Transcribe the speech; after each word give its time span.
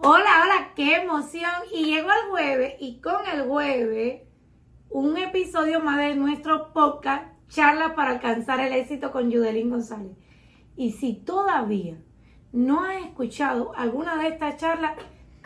Hola, 0.00 0.44
hola, 0.44 0.74
qué 0.76 0.94
emoción. 0.94 1.50
Y 1.72 1.86
llegó 1.86 2.08
el 2.12 2.30
jueves 2.30 2.74
y 2.78 3.00
con 3.00 3.26
el 3.26 3.48
jueves 3.48 4.22
un 4.90 5.16
episodio 5.16 5.80
más 5.80 5.98
de 5.98 6.14
nuestro 6.14 6.72
podcast, 6.72 7.24
Charla 7.48 7.96
para 7.96 8.12
alcanzar 8.12 8.60
el 8.60 8.74
éxito 8.74 9.10
con 9.10 9.28
Yudelín 9.28 9.70
González. 9.70 10.12
Y 10.76 10.92
si 10.92 11.14
todavía 11.14 11.98
no 12.52 12.84
has 12.84 13.06
escuchado 13.06 13.74
alguna 13.74 14.22
de 14.22 14.28
estas 14.28 14.56
charlas, 14.58 14.92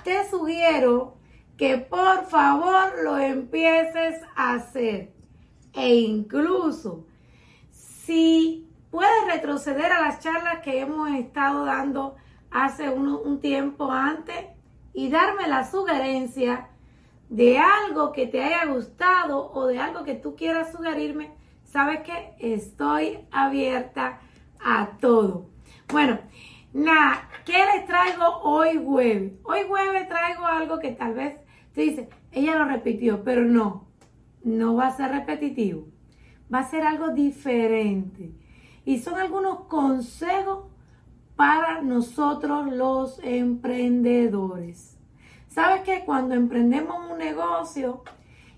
te 0.04 0.28
sugiero 0.28 1.16
que 1.56 1.78
por 1.78 2.26
favor 2.26 3.02
lo 3.02 3.16
empieces 3.16 4.20
a 4.36 4.56
hacer. 4.56 5.14
E 5.72 5.94
incluso 5.94 7.06
si 7.70 8.68
puedes 8.90 9.32
retroceder 9.32 9.90
a 9.90 10.02
las 10.02 10.20
charlas 10.20 10.58
que 10.58 10.80
hemos 10.80 11.10
estado 11.12 11.64
dando 11.64 12.16
hace 12.52 12.88
un, 12.90 13.40
tiempo 13.40 13.90
antes 13.90 14.36
y 14.92 15.08
darme 15.08 15.48
la 15.48 15.68
sugerencia 15.68 16.68
de 17.28 17.58
algo 17.58 18.12
que 18.12 18.26
te 18.26 18.42
haya 18.42 18.66
gustado 18.66 19.50
o 19.52 19.66
de 19.66 19.78
algo 19.78 20.04
que 20.04 20.14
tú 20.14 20.36
quieras 20.36 20.72
sugerirme, 20.72 21.30
sabes 21.64 22.00
que 22.00 22.34
estoy 22.38 23.20
abierta 23.30 24.20
a 24.60 24.90
todo. 25.00 25.46
Bueno, 25.90 26.18
nada, 26.74 27.28
¿qué 27.46 27.56
les 27.74 27.86
traigo 27.86 28.24
hoy 28.42 28.80
jueves? 28.84 29.32
Hoy 29.44 29.60
jueves 29.66 30.08
traigo 30.08 30.44
algo 30.44 30.78
que 30.78 30.92
tal 30.92 31.14
vez 31.14 31.36
te 31.74 31.80
dice, 31.80 32.10
ella 32.32 32.56
lo 32.56 32.66
repitió, 32.66 33.24
pero 33.24 33.44
no, 33.44 33.86
no 34.44 34.74
va 34.74 34.88
a 34.88 34.96
ser 34.96 35.10
repetitivo, 35.10 35.86
va 36.52 36.60
a 36.60 36.70
ser 36.70 36.82
algo 36.82 37.10
diferente. 37.10 38.30
Y 38.84 38.98
son 38.98 39.18
algunos 39.18 39.60
consejos 39.66 40.71
para 41.36 41.82
nosotros 41.82 42.72
los 42.72 43.18
emprendedores. 43.22 44.98
¿Sabes 45.48 45.82
que 45.82 46.04
cuando 46.04 46.34
emprendemos 46.34 47.10
un 47.10 47.18
negocio 47.18 48.02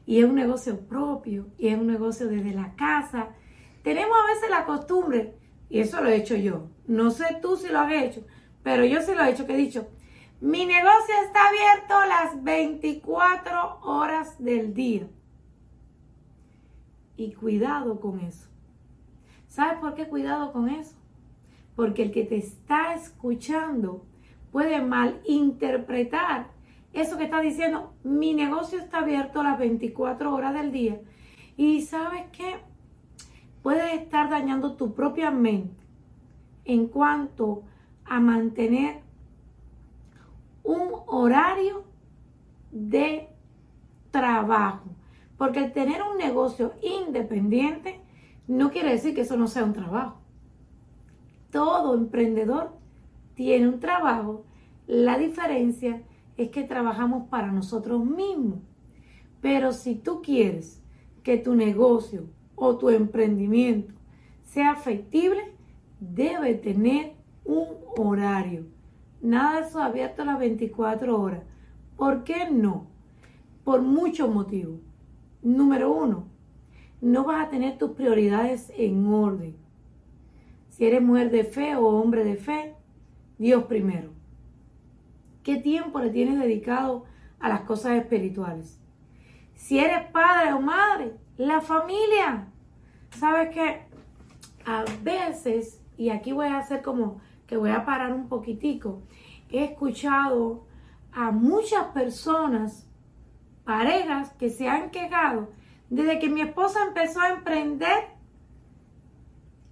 y 0.06 0.20
es 0.20 0.25
un 0.25 0.34
negocio 0.34 0.81
propio 0.81 1.48
y 1.58 1.69
es 1.69 1.78
un 1.78 1.86
negocio 1.86 2.28
desde 2.28 2.53
la 2.53 2.75
casa, 2.75 3.31
tenemos 3.83 4.16
a 4.16 4.33
veces 4.33 4.50
la 4.50 4.64
costumbre, 4.64 5.36
y 5.69 5.81
eso 5.81 6.00
lo 6.00 6.08
he 6.08 6.16
hecho 6.16 6.36
yo, 6.36 6.69
no 6.86 7.11
sé 7.11 7.39
tú 7.42 7.56
si 7.56 7.69
lo 7.69 7.81
has 7.81 7.92
hecho, 7.92 8.25
pero 8.62 8.84
yo 8.84 9.00
sí 9.03 9.12
lo 9.14 9.25
he 9.25 9.31
hecho, 9.31 9.47
que 9.47 9.55
he 9.55 9.59
dicho, 9.59 9.88
mi 10.41 10.66
negocio 10.66 11.14
está 11.25 11.48
abierto 11.48 11.94
las 12.06 12.42
24 12.42 13.81
horas 13.83 14.42
del 14.42 14.75
día. 14.75 15.06
Y 17.16 17.33
cuidado 17.33 18.00
con 18.00 18.20
eso. 18.20 18.48
¿Sabes 19.48 19.78
por 19.78 19.94
qué 19.94 20.09
cuidado 20.09 20.53
con 20.53 20.69
eso? 20.69 20.97
Porque 21.77 22.03
el 22.05 22.12
que 22.12 22.25
te 22.25 22.36
está 22.36 22.94
escuchando 22.94 24.05
puede 24.53 24.80
malinterpretar 24.80 26.48
eso 26.92 27.19
que 27.19 27.25
está 27.25 27.41
diciendo. 27.41 27.92
Mi 28.05 28.34
negocio 28.34 28.78
está 28.78 28.98
abierto 28.98 29.42
las 29.42 29.58
24 29.58 30.33
horas 30.33 30.55
del 30.55 30.70
día. 30.70 31.00
Y 31.56 31.83
sabes 31.83 32.25
qué? 32.33 32.58
Puedes 33.62 33.94
estar 33.94 34.31
dañando 34.31 34.77
tu 34.77 34.94
propia 34.94 35.31
mente 35.31 35.83
en 36.64 36.86
cuanto 36.86 37.62
a 38.05 38.20
mantener 38.20 39.00
un 40.62 40.92
horario 41.06 41.84
de 42.70 43.28
trabajo. 44.11 44.84
Porque 45.36 45.62
tener 45.64 46.00
un 46.03 46.16
negocio 46.16 46.75
independiente 46.81 48.00
no 48.47 48.70
quiere 48.70 48.92
decir 48.92 49.14
que 49.14 49.22
eso 49.22 49.36
no 49.36 49.48
sea 49.48 49.64
un 49.64 49.72
trabajo 49.72 50.23
todo 51.55 51.94
emprendedor 51.94 52.72
tiene 53.36 53.69
un 53.69 53.78
trabajo. 53.78 54.44
La 54.88 55.16
diferencia 55.16 56.02
es 56.36 56.48
que 56.48 56.64
trabajamos 56.64 57.28
para 57.28 57.52
nosotros 57.52 58.05
mismos. 58.05 58.58
Pero 59.41 59.72
si 59.72 59.94
tú 59.94 60.20
quieres 60.20 60.82
que 61.22 61.38
tu 61.38 61.55
negocio 61.55 62.25
o 62.56 62.77
tu 62.77 62.91
emprendimiento 62.91 63.94
sea 64.43 64.75
factible, 64.75 65.53
debe 66.00 66.54
tener 66.54 67.12
un 67.44 67.69
horario. 67.97 68.66
Nada 69.22 69.60
de 69.60 69.69
eso 69.69 69.81
abierto 69.81 70.22
a 70.22 70.25
las 70.25 70.41
24 70.41 71.20
horas. 71.20 71.44
¿Por 71.97 72.25
qué 72.25 72.50
no? 72.50 72.88
Por 73.62 73.81
muchos 73.81 74.28
motivos. 74.28 74.81
Número 75.41 75.93
uno, 75.93 76.26
no 77.00 77.22
vas 77.22 77.47
a 77.47 77.50
tener 77.50 77.78
tus 77.78 77.93
prioridades 77.93 78.72
en 78.76 79.06
orden. 79.06 79.63
Si 80.75 80.85
eres 80.85 81.01
mujer 81.01 81.31
de 81.31 81.45
fe 81.45 81.77
o 81.77 81.87
hombre 81.87 82.25
de 82.25 82.35
fe, 82.35 82.75
Dios 83.39 83.62
primero. 83.67 84.11
¿Qué 85.45 85.57
tiempo 85.59 86.01
le 86.01 86.11
tienes 86.11 86.37
dedicado 86.37 87.05
a 87.39 87.49
las 87.49 87.61
cosas 87.61 87.93
espirituales? 87.93 88.81
Si 89.55 89.79
eres 89.79 90.11
padre 90.11 90.53
o 90.53 90.61
madre, 90.61 91.12
la 91.37 91.61
familia. 91.61 92.49
¿Sabes 93.11 93.55
qué? 93.55 93.83
A 94.67 94.85
veces, 95.01 95.81
y 95.97 96.09
aquí 96.09 96.33
voy 96.33 96.49
a 96.49 96.59
hacer 96.59 96.83
como 96.83 97.21
que 97.47 97.56
voy 97.56 97.71
a 97.71 97.85
parar 97.85 98.12
un 98.12 98.29
poquitico, 98.29 99.01
he 99.51 99.62
escuchado 99.62 100.67
a 101.12 101.31
muchas 101.31 101.85
personas, 101.93 102.91
parejas, 103.62 104.31
que 104.31 104.51
se 104.51 104.67
han 104.67 104.91
quejado 104.91 105.51
desde 105.89 106.19
que 106.19 106.29
mi 106.29 106.41
esposa 106.41 106.81
empezó 106.85 107.21
a 107.21 107.31
emprender 107.31 108.13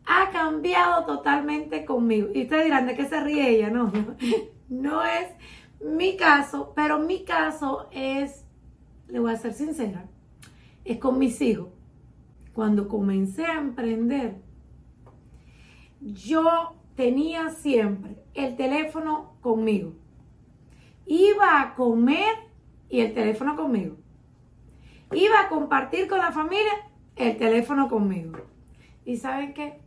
ha 0.06 0.30
cambiado 0.30 1.04
totalmente 1.04 1.84
conmigo. 1.84 2.28
Y 2.34 2.42
ustedes 2.42 2.64
dirán, 2.64 2.86
¿de 2.86 2.94
qué 2.94 3.06
se 3.06 3.20
ríe 3.20 3.50
ella? 3.50 3.70
No, 3.70 3.90
no, 3.90 4.16
no 4.68 5.04
es 5.04 5.28
mi 5.80 6.16
caso, 6.16 6.72
pero 6.74 6.98
mi 6.98 7.24
caso 7.24 7.88
es, 7.90 8.44
le 9.08 9.20
voy 9.20 9.32
a 9.32 9.36
ser 9.36 9.52
sincera, 9.52 10.06
es 10.84 10.98
con 10.98 11.18
mis 11.18 11.40
hijos. 11.40 11.68
Cuando 12.54 12.88
comencé 12.88 13.46
a 13.46 13.58
emprender, 13.58 14.36
yo 16.00 16.74
tenía 16.96 17.50
siempre 17.50 18.16
el 18.34 18.56
teléfono 18.56 19.34
conmigo. 19.40 19.94
Iba 21.06 21.60
a 21.60 21.74
comer 21.74 22.34
y 22.88 23.00
el 23.00 23.14
teléfono 23.14 23.56
conmigo. 23.56 23.96
Iba 25.12 25.40
a 25.40 25.48
compartir 25.48 26.08
con 26.08 26.18
la 26.18 26.32
familia, 26.32 26.72
el 27.16 27.36
teléfono 27.36 27.88
conmigo. 27.88 28.38
¿Y 29.04 29.16
saben 29.16 29.54
qué? 29.54 29.81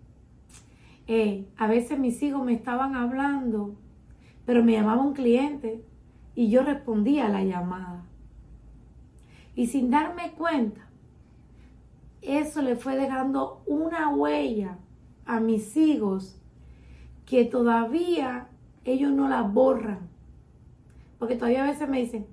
A 1.07 1.67
veces 1.67 1.99
mis 1.99 2.21
hijos 2.23 2.43
me 2.43 2.53
estaban 2.53 2.95
hablando, 2.95 3.75
pero 4.45 4.63
me 4.63 4.71
llamaba 4.71 5.03
un 5.03 5.13
cliente 5.13 5.83
y 6.33 6.49
yo 6.49 6.63
respondía 6.63 7.27
a 7.27 7.29
la 7.29 7.43
llamada. 7.43 8.05
Y 9.55 9.67
sin 9.67 9.91
darme 9.91 10.31
cuenta, 10.31 10.81
eso 12.21 12.61
le 12.63 12.75
fue 12.75 12.95
dejando 12.95 13.61
una 13.67 14.09
huella 14.09 14.79
a 15.25 15.39
mis 15.39 15.77
hijos 15.77 16.41
que 17.27 17.45
todavía 17.45 18.47
ellos 18.83 19.11
no 19.11 19.29
la 19.29 19.43
borran. 19.43 20.09
Porque 21.19 21.35
todavía 21.35 21.63
a 21.63 21.67
veces 21.67 21.87
me 21.87 22.01
dicen, 22.01 22.25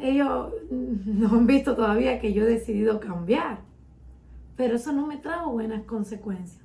ellos 0.00 0.52
no 0.70 1.28
han 1.28 1.46
visto 1.46 1.76
todavía 1.76 2.20
que 2.20 2.32
yo 2.32 2.42
he 2.42 2.46
decidido 2.46 2.98
cambiar. 2.98 3.60
Pero 4.56 4.74
eso 4.74 4.92
no 4.92 5.06
me 5.06 5.16
trajo 5.16 5.52
buenas 5.52 5.84
consecuencias 5.84 6.61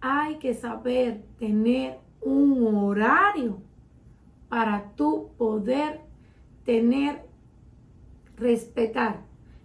hay 0.00 0.36
que 0.36 0.54
saber 0.54 1.22
tener 1.38 1.98
un 2.20 2.66
horario 2.76 3.58
para 4.48 4.92
tú 4.96 5.30
poder 5.36 6.00
tener, 6.64 7.22
respetar. 8.36 9.20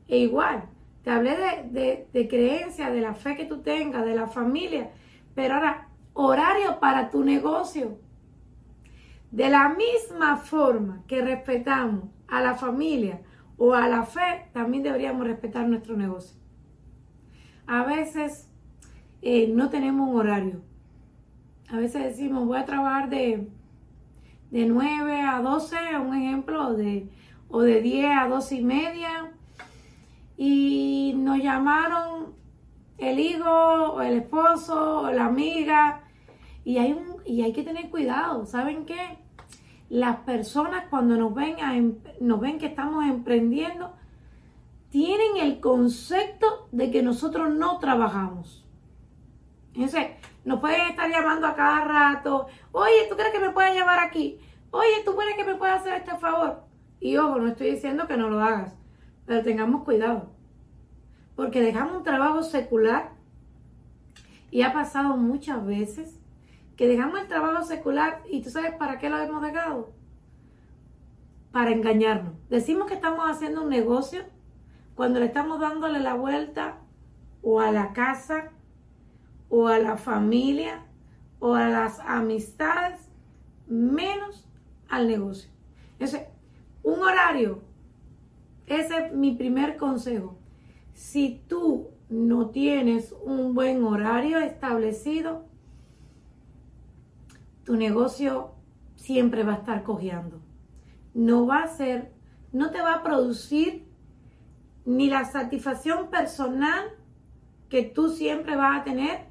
E 0.07 0.19
igual, 0.19 0.63
te 1.03 1.09
hablé 1.09 1.35
de, 1.71 2.07
de, 2.11 2.27
creencia, 2.27 2.89
de 2.89 3.01
la 3.01 3.13
fe 3.13 3.35
que 3.35 3.45
tú 3.45 3.61
tengas, 3.61 4.05
de 4.05 4.15
la 4.15 4.27
familia, 4.27 4.91
pero 5.33 5.55
ahora, 5.55 5.87
horario 6.13 6.79
para 6.79 7.09
tu 7.09 7.23
negocio. 7.23 7.97
De 9.31 9.49
la 9.49 9.69
misma 9.69 10.37
forma 10.37 11.03
que 11.07 11.22
respetamos 11.22 12.05
a 12.27 12.41
la 12.41 12.55
familia 12.55 13.22
o 13.57 13.73
a 13.73 13.87
la 13.87 14.03
fe, 14.03 14.49
también 14.53 14.84
deberíamos 14.84 15.25
respetar 15.25 15.67
nuestro 15.67 15.95
negocio. 15.95 16.37
A 17.66 17.85
veces 17.85 18.50
eh, 19.22 19.52
no 19.53 19.70
tenemos 19.70 20.09
un 20.09 20.16
horario. 20.16 20.62
A 21.70 21.78
veces 21.78 22.03
decimos, 22.03 22.46
voy 22.46 22.58
a 22.58 22.66
trabajar 22.66 23.09
de, 23.09 23.47
de 24.50 24.66
9 24.66 25.22
a 25.22 25.41
12, 25.41 25.76
un 26.06 26.16
ejemplo, 26.16 26.73
de, 26.73 27.08
o 27.50 27.62
de 27.62 27.82
10 27.82 28.18
a 28.18 28.28
12 28.28 28.56
y 28.56 28.64
media. 28.64 29.32
Y 30.38 31.14
nos 31.18 31.38
llamaron 31.38 32.34
el 32.97 33.20
hijo, 33.20 33.50
o 33.50 34.02
el 34.02 34.18
esposo, 34.18 35.02
o 35.02 35.12
la 35.12 35.28
amiga. 35.28 36.02
Y 36.66 36.78
hay, 36.78 36.94
un, 36.94 37.18
y 37.26 37.44
hay 37.44 37.53
que 37.53 37.64
tener 37.64 37.90
cuidado. 37.90 38.46
¿Saben 38.46 38.85
qué? 38.85 39.20
Las 39.90 40.18
personas 40.18 40.85
cuando 40.90 41.16
nos 41.16 41.34
ven, 41.34 41.56
a, 41.62 41.78
em, 41.78 41.96
nos 42.20 42.40
ven 42.40 42.58
que 42.58 42.66
estamos 42.66 43.06
emprendiendo, 43.06 43.94
tienen 44.90 45.38
el 45.38 45.59
concepto 45.59 46.68
de 46.72 46.91
que 46.91 47.02
nosotros 47.02 47.53
no 47.53 47.78
trabajamos. 47.79 48.60
Entonces, 49.73 50.08
nos 50.44 50.59
pueden 50.59 50.82
estar 50.90 51.09
llamando 51.09 51.47
a 51.47 51.56
cada 51.56 51.85
rato. 51.85 52.47
Oye, 52.72 53.08
¿tú 53.09 53.16
crees 53.16 53.32
que 53.32 53.40
me 53.40 53.52
puedes 53.52 53.73
llevar 53.73 54.00
aquí? 54.00 54.40
Oye, 54.72 55.03
¿tú 55.06 55.16
crees 55.16 55.35
que 55.35 55.44
me 55.44 55.56
puedes 55.56 55.76
hacer 55.76 55.94
este 55.94 56.18
favor? 56.18 56.64
Y 57.00 57.18
ojo, 57.18 57.40
no 57.40 57.47
estoy 57.47 57.72
diciendo 57.72 58.08
que 58.08 58.18
no 58.18 58.29
lo 58.29 58.41
hagas, 58.41 58.76
pero 59.26 59.44
tengamos 59.44 59.84
cuidado. 59.84 60.32
Porque 61.35 61.62
dejamos 61.62 61.97
un 61.97 62.03
trabajo 62.03 62.44
secular 62.44 63.12
y 64.50 64.64
ha 64.64 64.73
pasado 64.73 65.18
muchas 65.18 65.66
veces 65.66 66.20
que 66.76 66.88
dejamos 66.88 67.20
el 67.20 67.28
trabajo 67.28 67.64
secular 67.64 68.22
y 68.29 68.41
tú 68.41 68.50
sabes 68.50 68.73
para 68.76 69.00
qué 69.00 69.09
lo 69.09 69.20
hemos 69.20 69.41
dejado. 69.41 69.91
Para 71.52 71.72
engañarnos. 71.72 72.34
Decimos 72.50 72.88
que 72.88 72.94
estamos 72.94 73.29
haciendo 73.29 73.64
un 73.64 73.70
negocio 73.70 74.23
cuando 74.96 75.20
le 75.20 75.26
estamos 75.26 75.59
dándole 75.59 76.00
la 76.00 76.14
vuelta 76.14 76.78
o 77.41 77.59
a 77.59 77.72
la 77.72 77.94
casa 77.94 78.52
o 79.51 79.67
a 79.67 79.77
la 79.77 79.97
familia 79.97 80.85
o 81.39 81.53
a 81.53 81.67
las 81.67 81.99
amistades, 81.99 82.99
menos 83.67 84.47
al 84.89 85.07
negocio. 85.07 85.51
Ese, 85.99 86.29
un 86.83 86.99
horario, 87.01 87.61
ese 88.65 88.97
es 88.97 89.13
mi 89.13 89.35
primer 89.35 89.77
consejo. 89.77 90.37
Si 90.93 91.43
tú 91.47 91.89
no 92.09 92.49
tienes 92.49 93.13
un 93.23 93.53
buen 93.53 93.83
horario 93.83 94.39
establecido, 94.39 95.45
tu 97.65 97.75
negocio 97.75 98.51
siempre 98.95 99.43
va 99.43 99.53
a 99.53 99.57
estar 99.57 99.83
cojeando. 99.83 100.41
No 101.13 101.45
va 101.45 101.63
a 101.63 101.67
ser, 101.67 102.13
no 102.53 102.71
te 102.71 102.81
va 102.81 102.95
a 102.95 103.03
producir 103.03 103.85
ni 104.85 105.09
la 105.09 105.25
satisfacción 105.25 106.09
personal 106.09 106.85
que 107.69 107.83
tú 107.83 108.09
siempre 108.09 108.55
vas 108.55 108.81
a 108.81 108.83
tener, 108.83 109.30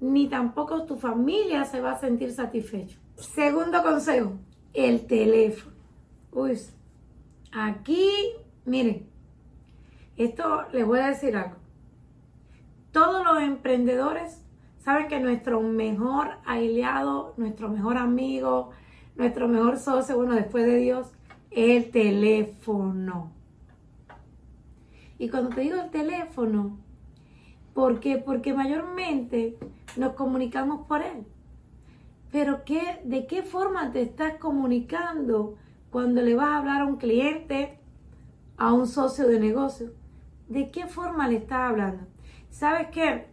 ni 0.00 0.28
tampoco 0.28 0.84
tu 0.84 0.96
familia 0.96 1.64
se 1.64 1.80
va 1.80 1.92
a 1.92 1.98
sentir 1.98 2.32
satisfecho. 2.32 2.98
Segundo 3.16 3.82
consejo, 3.82 4.32
el 4.72 5.06
teléfono. 5.06 5.74
Uy, 6.32 6.58
aquí, 7.52 8.10
miren, 8.64 9.06
esto 10.16 10.64
les 10.72 10.86
voy 10.86 11.00
a 11.00 11.08
decir 11.08 11.36
algo. 11.36 11.56
Todos 12.92 13.24
los 13.24 13.42
emprendedores 13.42 14.40
saben 14.80 15.08
que 15.08 15.20
nuestro 15.20 15.60
mejor 15.60 16.38
aliado, 16.46 17.34
nuestro 17.36 17.68
mejor 17.68 17.96
amigo, 17.96 18.70
nuestro 19.16 19.48
mejor 19.48 19.78
socio, 19.78 20.16
bueno, 20.16 20.34
después 20.34 20.64
de 20.64 20.76
Dios, 20.76 21.12
es 21.50 21.84
el 21.84 21.90
teléfono. 21.90 23.32
Y 25.18 25.28
cuando 25.28 25.50
te 25.50 25.62
digo 25.62 25.76
el 25.80 25.90
teléfono, 25.90 26.78
¿por 27.78 28.00
qué? 28.00 28.16
Porque 28.16 28.52
mayormente 28.52 29.56
nos 29.96 30.14
comunicamos 30.14 30.88
por 30.88 31.00
él. 31.00 31.24
Pero 32.32 32.64
¿qué, 32.64 33.00
¿de 33.04 33.28
qué 33.28 33.44
forma 33.44 33.92
te 33.92 34.02
estás 34.02 34.34
comunicando 34.34 35.54
cuando 35.92 36.20
le 36.20 36.34
vas 36.34 36.48
a 36.48 36.58
hablar 36.58 36.80
a 36.80 36.86
un 36.86 36.96
cliente, 36.96 37.78
a 38.56 38.72
un 38.72 38.88
socio 38.88 39.28
de 39.28 39.38
negocio? 39.38 39.92
¿De 40.48 40.72
qué 40.72 40.88
forma 40.88 41.28
le 41.28 41.36
estás 41.36 41.70
hablando? 41.70 42.02
¿Sabes 42.50 42.88
qué? 42.90 43.28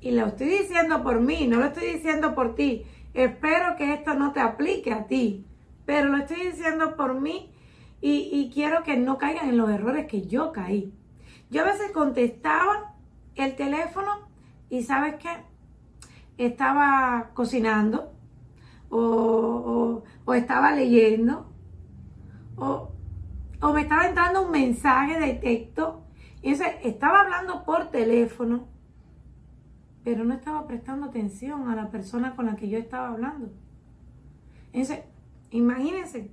Y 0.00 0.12
lo 0.12 0.26
estoy 0.26 0.46
diciendo 0.46 1.02
por 1.02 1.20
mí, 1.20 1.48
no 1.48 1.58
lo 1.58 1.64
estoy 1.64 1.94
diciendo 1.94 2.36
por 2.36 2.54
ti. 2.54 2.84
Espero 3.12 3.74
que 3.76 3.92
esto 3.92 4.14
no 4.14 4.32
te 4.32 4.38
aplique 4.38 4.92
a 4.92 5.08
ti, 5.08 5.44
pero 5.84 6.10
lo 6.10 6.18
estoy 6.18 6.46
diciendo 6.46 6.94
por 6.94 7.20
mí 7.20 7.52
y, 8.00 8.52
quiero 8.54 8.84
que 8.84 8.96
no 8.96 9.18
caigan 9.18 9.48
en 9.48 9.56
los 9.56 9.68
errores 9.68 10.06
que 10.06 10.28
yo 10.28 10.52
caí. 10.52 10.94
Yo 11.50 11.62
a 11.62 11.72
veces 11.72 11.90
contestaba 11.90 12.91
el 13.34 13.56
teléfono 13.56 14.28
y 14.68 14.82
sabes 14.82 15.16
qué, 15.16 15.28
estaba 16.38 17.30
cocinando 17.34 18.12
o, 18.90 20.02
estaba 20.34 20.72
leyendo 20.72 21.52
o, 22.56 22.90
o, 23.60 23.72
me 23.72 23.82
estaba 23.82 24.06
entrando 24.06 24.46
un 24.46 24.50
mensaje 24.50 25.18
de 25.20 25.34
texto. 25.34 26.04
Y 26.42 26.52
entonces 26.52 26.74
estaba 26.82 27.20
hablando 27.20 27.64
por 27.64 27.90
teléfono, 27.90 28.66
pero 30.04 30.24
no 30.24 30.34
estaba 30.34 30.66
prestando 30.66 31.06
atención 31.06 31.70
a 31.70 31.76
la 31.76 31.90
persona 31.90 32.34
con 32.34 32.46
la 32.46 32.56
que 32.56 32.68
yo 32.68 32.78
estaba 32.78 33.08
hablando. 33.08 33.50
Entonces, 34.72 35.04
imagínense, 35.50 36.30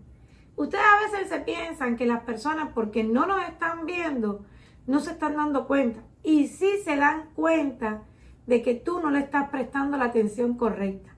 Ustedes 0.59 0.83
a 0.83 0.99
veces 0.99 1.29
se 1.29 1.39
piensan 1.39 1.95
que 1.95 2.05
las 2.05 2.23
personas, 2.23 2.71
porque 2.75 3.01
no 3.01 3.25
nos 3.25 3.41
están 3.47 3.85
viendo, 3.85 4.43
no 4.87 4.99
se 4.99 5.11
están 5.11 5.37
dando 5.37 5.67
cuenta. 5.67 6.01
Y 6.23 6.47
sí 6.47 6.81
se 6.83 6.95
dan 6.95 7.29
cuenta 7.35 8.03
de 8.45 8.61
que 8.61 8.75
tú 8.75 8.99
no 8.99 9.11
le 9.11 9.19
estás 9.19 9.49
prestando 9.49 9.97
la 9.97 10.05
atención 10.05 10.55
correcta. 10.55 11.15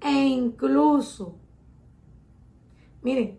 E 0.00 0.12
incluso, 0.12 1.36
miren, 3.02 3.38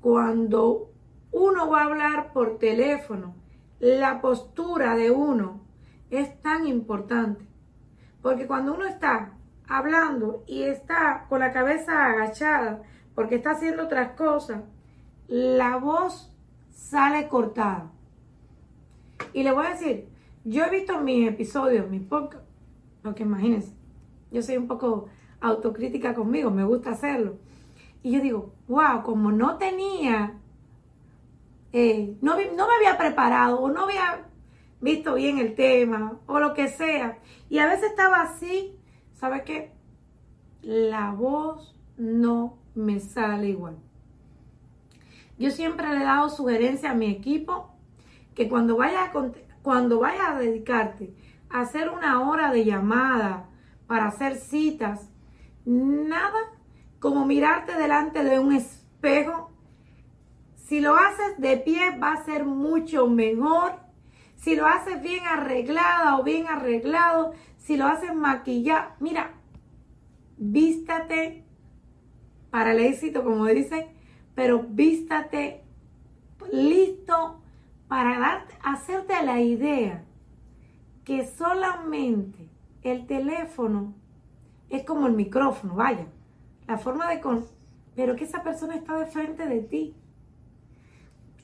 cuando 0.00 0.90
uno 1.32 1.68
va 1.68 1.82
a 1.82 1.84
hablar 1.86 2.32
por 2.32 2.58
teléfono, 2.58 3.34
la 3.80 4.20
postura 4.20 4.94
de 4.94 5.10
uno 5.10 5.60
es 6.10 6.40
tan 6.40 6.66
importante. 6.66 7.44
Porque 8.22 8.46
cuando 8.46 8.74
uno 8.74 8.86
está 8.86 9.32
hablando 9.68 10.44
y 10.46 10.62
está 10.62 11.26
con 11.28 11.40
la 11.40 11.52
cabeza 11.52 12.06
agachada, 12.06 12.82
porque 13.14 13.36
está 13.36 13.50
haciendo 13.50 13.84
otras 13.84 14.12
cosas, 14.12 14.62
la 15.28 15.76
voz 15.76 16.32
sale 16.70 17.28
cortada. 17.28 17.90
Y 19.32 19.42
le 19.42 19.52
voy 19.52 19.66
a 19.66 19.70
decir, 19.70 20.08
yo 20.44 20.64
he 20.64 20.70
visto 20.70 21.00
mis 21.00 21.28
episodios, 21.28 21.88
mis 21.88 22.02
podcasts, 22.02 22.46
que 23.14 23.22
imagínense, 23.22 23.72
yo 24.30 24.42
soy 24.42 24.56
un 24.56 24.66
poco 24.66 25.08
autocrítica 25.40 26.14
conmigo, 26.14 26.50
me 26.50 26.64
gusta 26.64 26.90
hacerlo. 26.90 27.38
Y 28.02 28.12
yo 28.12 28.20
digo, 28.20 28.54
wow, 28.68 29.02
como 29.02 29.32
no 29.32 29.58
tenía, 29.58 30.38
eh, 31.72 32.16
no, 32.20 32.34
no 32.34 32.66
me 32.66 32.74
había 32.74 32.98
preparado 32.98 33.60
o 33.60 33.70
no 33.70 33.84
había 33.84 34.26
visto 34.80 35.14
bien 35.14 35.38
el 35.38 35.54
tema 35.54 36.18
o 36.26 36.38
lo 36.38 36.54
que 36.54 36.68
sea. 36.68 37.18
Y 37.48 37.58
a 37.58 37.66
veces 37.66 37.90
estaba 37.90 38.22
así, 38.22 38.76
¿sabe 39.14 39.44
qué? 39.44 39.72
La 40.62 41.12
voz 41.12 41.78
no 41.96 42.58
me 42.74 43.00
sale 43.00 43.48
igual. 43.48 43.76
Yo 45.38 45.50
siempre 45.50 45.88
le 45.90 45.96
he 45.96 46.04
dado 46.04 46.28
sugerencia 46.28 46.92
a 46.92 46.94
mi 46.94 47.10
equipo 47.10 47.75
que 48.36 48.48
cuando 48.48 48.76
vayas 48.76 49.08
a, 49.08 49.32
cuando 49.62 49.98
vayas 49.98 50.28
a 50.28 50.38
dedicarte 50.38 51.12
a 51.48 51.62
hacer 51.62 51.88
una 51.88 52.28
hora 52.28 52.52
de 52.52 52.64
llamada 52.64 53.48
para 53.88 54.06
hacer 54.06 54.36
citas, 54.36 55.08
nada 55.64 56.38
como 57.00 57.24
mirarte 57.24 57.76
delante 57.76 58.22
de 58.22 58.38
un 58.38 58.52
espejo. 58.52 59.50
Si 60.54 60.80
lo 60.80 60.96
haces 60.96 61.38
de 61.38 61.56
pie 61.56 61.98
va 61.98 62.12
a 62.12 62.24
ser 62.24 62.44
mucho 62.44 63.08
mejor. 63.08 63.80
Si 64.36 64.54
lo 64.54 64.66
haces 64.66 65.00
bien 65.00 65.24
arreglada 65.24 66.18
o 66.18 66.22
bien 66.22 66.46
arreglado, 66.46 67.32
si 67.56 67.76
lo 67.76 67.86
haces 67.86 68.14
maquillado, 68.14 68.90
mira, 69.00 69.32
vístate 70.36 71.44
para 72.50 72.72
el 72.72 72.80
éxito, 72.80 73.24
como 73.24 73.46
dice, 73.46 73.88
pero 74.34 74.62
vístate 74.68 75.64
listo 76.52 77.40
para 77.88 78.18
darte, 78.18 78.54
hacerte 78.62 79.14
la 79.24 79.40
idea 79.40 80.04
que 81.04 81.26
solamente 81.26 82.48
el 82.82 83.06
teléfono 83.06 83.94
es 84.68 84.84
como 84.84 85.06
el 85.06 85.12
micrófono, 85.12 85.76
vaya, 85.76 86.06
la 86.66 86.78
forma 86.78 87.08
de 87.08 87.20
con, 87.20 87.44
pero 87.94 88.16
que 88.16 88.24
esa 88.24 88.42
persona 88.42 88.74
está 88.74 88.96
de 88.96 89.06
frente 89.06 89.46
de 89.46 89.60
ti. 89.60 89.94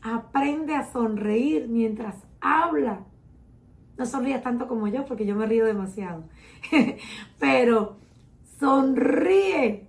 Aprende 0.02 0.74
a 0.74 0.90
sonreír 0.92 1.68
mientras 1.68 2.16
habla. 2.40 3.04
No 3.96 4.04
sonrías 4.04 4.42
tanto 4.42 4.66
como 4.66 4.88
yo 4.88 5.04
porque 5.04 5.26
yo 5.26 5.36
me 5.36 5.46
río 5.46 5.64
demasiado. 5.64 6.24
pero 7.38 7.98
sonríe 8.58 9.86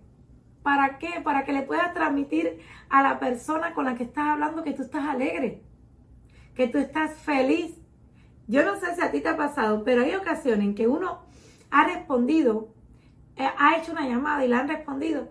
¿Para 0.63 0.97
qué? 0.97 1.19
Para 1.23 1.43
que 1.43 1.51
le 1.51 1.61
puedas 1.61 1.93
transmitir 1.93 2.59
a 2.89 3.03
la 3.03 3.19
persona 3.19 3.73
con 3.73 3.85
la 3.85 3.95
que 3.95 4.03
estás 4.03 4.27
hablando 4.27 4.63
que 4.63 4.71
tú 4.71 4.81
estás 4.81 5.05
alegre, 5.05 5.61
que 6.55 6.67
tú 6.67 6.77
estás 6.77 7.15
feliz. 7.19 7.75
Yo 8.47 8.63
no 8.65 8.79
sé 8.79 8.95
si 8.95 9.01
a 9.01 9.11
ti 9.11 9.21
te 9.21 9.29
ha 9.29 9.37
pasado, 9.37 9.83
pero 9.83 10.03
hay 10.03 10.15
ocasiones 10.15 10.65
en 10.65 10.75
que 10.75 10.87
uno 10.87 11.19
ha 11.71 11.85
respondido, 11.85 12.69
eh, 13.35 13.47
ha 13.57 13.77
hecho 13.77 13.91
una 13.91 14.07
llamada 14.07 14.45
y 14.45 14.47
la 14.47 14.59
han 14.59 14.67
respondido, 14.67 15.29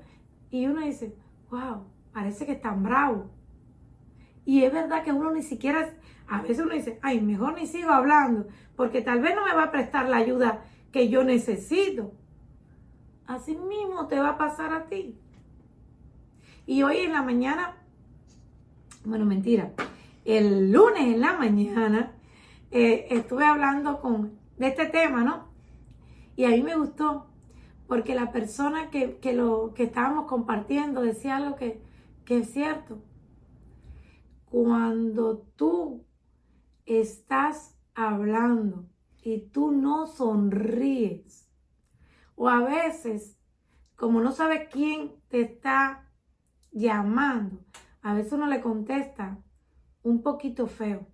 y 0.50 0.66
uno 0.66 0.80
dice, 0.80 1.14
wow, 1.50 1.84
parece 2.12 2.46
que 2.46 2.52
están 2.52 2.82
bravo. 2.82 3.30
Y 4.44 4.64
es 4.64 4.72
verdad 4.72 5.04
que 5.04 5.12
uno 5.12 5.30
ni 5.30 5.42
siquiera, 5.42 5.94
a 6.26 6.42
veces 6.42 6.60
uno 6.60 6.74
dice, 6.74 6.98
ay, 7.02 7.20
mejor 7.20 7.54
ni 7.54 7.66
sigo 7.66 7.90
hablando, 7.90 8.48
porque 8.76 9.02
tal 9.02 9.20
vez 9.20 9.36
no 9.36 9.44
me 9.44 9.54
va 9.54 9.64
a 9.64 9.70
prestar 9.70 10.08
la 10.08 10.16
ayuda 10.16 10.64
que 10.90 11.08
yo 11.08 11.22
necesito. 11.22 12.12
Así 13.26 13.56
mismo 13.56 14.08
te 14.08 14.18
va 14.18 14.30
a 14.30 14.38
pasar 14.38 14.72
a 14.72 14.86
ti. 14.86 15.16
Y 16.66 16.82
hoy 16.82 16.98
en 16.98 17.12
la 17.12 17.22
mañana, 17.22 17.76
bueno, 19.04 19.24
mentira, 19.24 19.72
el 20.24 20.72
lunes 20.72 21.02
en 21.02 21.20
la 21.20 21.36
mañana 21.36 22.14
eh, 22.70 23.06
estuve 23.10 23.44
hablando 23.44 24.00
con, 24.00 24.38
de 24.56 24.68
este 24.68 24.86
tema, 24.86 25.24
¿no? 25.24 25.48
Y 26.36 26.44
a 26.44 26.50
mí 26.50 26.62
me 26.62 26.76
gustó 26.76 27.26
porque 27.86 28.14
la 28.14 28.32
persona 28.32 28.90
que, 28.90 29.18
lo 29.34 29.74
que 29.74 29.84
estábamos 29.84 30.26
compartiendo 30.26 31.02
decía 31.02 31.36
algo 31.36 31.56
que, 31.56 31.82
que 32.24 32.38
es 32.38 32.50
cierto. 32.50 33.02
Cuando 34.46 35.38
tú 35.56 36.06
estás 36.86 37.76
hablando 37.94 38.86
y 39.22 39.50
tú 39.50 39.72
no 39.72 40.06
sonríes, 40.06 41.50
o 42.34 42.48
a 42.48 42.60
veces, 42.60 43.36
como 43.96 44.20
no 44.20 44.32
sabes 44.32 44.68
quién 44.70 45.12
te 45.28 45.42
está 45.42 46.08
llamando, 46.70 47.62
a 48.00 48.14
veces 48.14 48.32
uno 48.32 48.46
le 48.46 48.62
contesta 48.62 49.38
un 50.02 50.22
poquito 50.22 50.66
feo. 50.66 51.06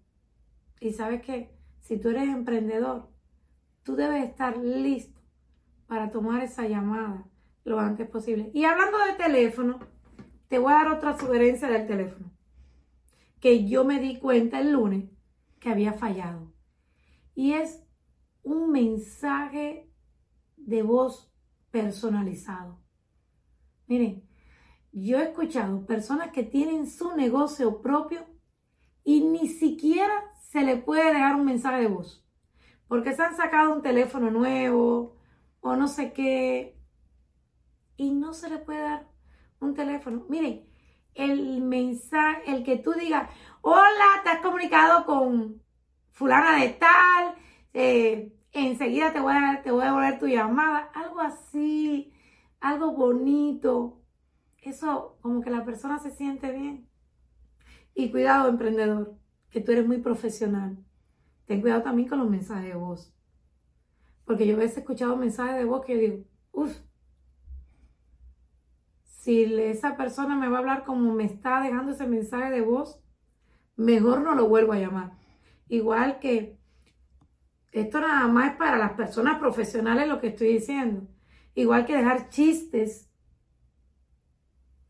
Y 0.80 0.92
sabes 0.92 1.22
que 1.22 1.56
si 1.80 1.98
tú 1.98 2.10
eres 2.10 2.28
emprendedor, 2.28 3.08
tú 3.82 3.96
debes 3.96 4.24
estar 4.28 4.56
listo 4.56 5.20
para 5.86 6.10
tomar 6.10 6.42
esa 6.42 6.66
llamada 6.66 7.26
lo 7.64 7.78
antes 7.78 8.08
posible. 8.08 8.50
Y 8.54 8.64
hablando 8.64 8.98
de 8.98 9.22
teléfono, 9.22 9.78
te 10.48 10.58
voy 10.58 10.72
a 10.72 10.76
dar 10.76 10.92
otra 10.92 11.18
sugerencia 11.18 11.68
del 11.68 11.86
teléfono. 11.86 12.30
Que 13.40 13.68
yo 13.68 13.84
me 13.84 14.00
di 14.00 14.18
cuenta 14.18 14.60
el 14.60 14.72
lunes 14.72 15.10
que 15.60 15.70
había 15.70 15.92
fallado. 15.92 16.52
Y 17.34 17.52
es 17.52 17.84
un 18.42 18.72
mensaje 18.72 19.90
de 20.56 20.82
voz 20.82 21.32
personalizado. 21.70 22.80
Miren, 23.86 24.28
yo 24.92 25.18
he 25.18 25.24
escuchado 25.24 25.86
personas 25.86 26.32
que 26.32 26.42
tienen 26.42 26.90
su 26.90 27.14
negocio 27.16 27.80
propio 27.80 28.26
y 29.08 29.22
ni 29.22 29.48
siquiera 29.48 30.12
se 30.50 30.60
le 30.60 30.76
puede 30.76 31.14
dejar 31.14 31.34
un 31.36 31.46
mensaje 31.46 31.80
de 31.80 31.88
voz. 31.88 32.22
Porque 32.88 33.14
se 33.14 33.22
han 33.22 33.34
sacado 33.34 33.72
un 33.72 33.80
teléfono 33.80 34.30
nuevo 34.30 35.16
o 35.60 35.76
no 35.76 35.88
sé 35.88 36.12
qué 36.12 36.78
y 37.96 38.10
no 38.10 38.34
se 38.34 38.50
le 38.50 38.58
puede 38.58 38.80
dar 38.80 39.08
un 39.60 39.72
teléfono. 39.72 40.26
Miren, 40.28 40.68
el 41.14 41.62
mensaje, 41.62 42.52
el 42.52 42.62
que 42.64 42.76
tú 42.76 42.92
digas, 42.92 43.30
hola, 43.62 44.20
te 44.24 44.28
has 44.28 44.40
comunicado 44.40 45.06
con 45.06 45.62
fulana 46.10 46.60
de 46.60 46.68
tal, 46.68 47.34
eh, 47.72 48.36
enseguida 48.52 49.14
te 49.14 49.20
voy, 49.20 49.32
a, 49.34 49.62
te 49.62 49.70
voy 49.70 49.84
a 49.84 49.86
devolver 49.86 50.18
tu 50.18 50.26
llamada, 50.26 50.90
algo 50.94 51.20
así, 51.20 52.12
algo 52.60 52.92
bonito. 52.92 54.02
Eso 54.58 55.16
como 55.22 55.40
que 55.40 55.48
la 55.48 55.64
persona 55.64 55.98
se 55.98 56.10
siente 56.10 56.52
bien. 56.52 56.87
Y 57.98 58.12
cuidado, 58.12 58.48
emprendedor, 58.48 59.18
que 59.50 59.60
tú 59.60 59.72
eres 59.72 59.84
muy 59.84 59.98
profesional. 59.98 60.78
Ten 61.46 61.60
cuidado 61.60 61.82
también 61.82 62.08
con 62.08 62.20
los 62.20 62.30
mensajes 62.30 62.68
de 62.68 62.76
voz. 62.76 63.12
Porque 64.24 64.46
yo 64.46 64.56
he 64.60 64.64
escuchado 64.64 65.16
mensajes 65.16 65.56
de 65.56 65.64
voz 65.64 65.84
que 65.84 65.94
yo 65.94 66.00
digo, 66.00 66.24
uff, 66.52 66.78
si 69.02 69.42
esa 69.42 69.96
persona 69.96 70.36
me 70.36 70.48
va 70.48 70.58
a 70.58 70.60
hablar 70.60 70.84
como 70.84 71.12
me 71.12 71.24
está 71.24 71.60
dejando 71.60 71.90
ese 71.90 72.06
mensaje 72.06 72.52
de 72.52 72.60
voz, 72.60 73.02
mejor 73.74 74.20
no 74.20 74.36
lo 74.36 74.46
vuelvo 74.46 74.74
a 74.74 74.78
llamar. 74.78 75.18
Igual 75.68 76.20
que 76.20 76.56
esto 77.72 78.00
nada 78.00 78.28
más 78.28 78.52
es 78.52 78.56
para 78.58 78.78
las 78.78 78.92
personas 78.92 79.40
profesionales 79.40 80.06
lo 80.06 80.20
que 80.20 80.28
estoy 80.28 80.52
diciendo. 80.52 81.08
Igual 81.56 81.84
que 81.84 81.96
dejar 81.96 82.28
chistes. 82.28 83.10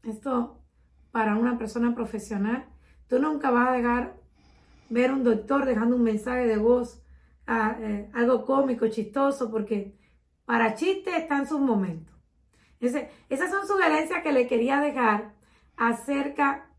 Esto 0.03 0.62
para 1.11 1.37
una 1.37 1.57
persona 1.57 1.95
profesional. 1.95 2.69
Tú 3.09 3.19
nunca 3.19 3.50
vas 3.50 3.69
a 3.69 3.73
dejar 3.73 4.17
ver 4.91 5.12
un 5.12 5.25
doctor 5.25 5.65
dejando 5.65 5.97
un 5.97 6.03
mensaje 6.03 6.47
de 6.47 6.59
voz, 6.59 7.03
ah, 7.47 7.77
eh, 7.81 8.11
algo 8.15 8.45
cómico, 8.45 8.88
chistoso, 8.88 9.50
porque 9.50 9.97
para 10.45 10.75
chistes 10.75 11.15
está 11.15 11.38
en 11.38 11.47
sus 11.47 11.61
momentos. 11.61 12.15
esas 12.81 13.50
son 13.50 13.67
sugerencias 13.67 14.23
que 14.23 14.33
le 14.33 14.47
quería 14.47 14.81
dejar 14.81 15.35
acerca 15.77 16.71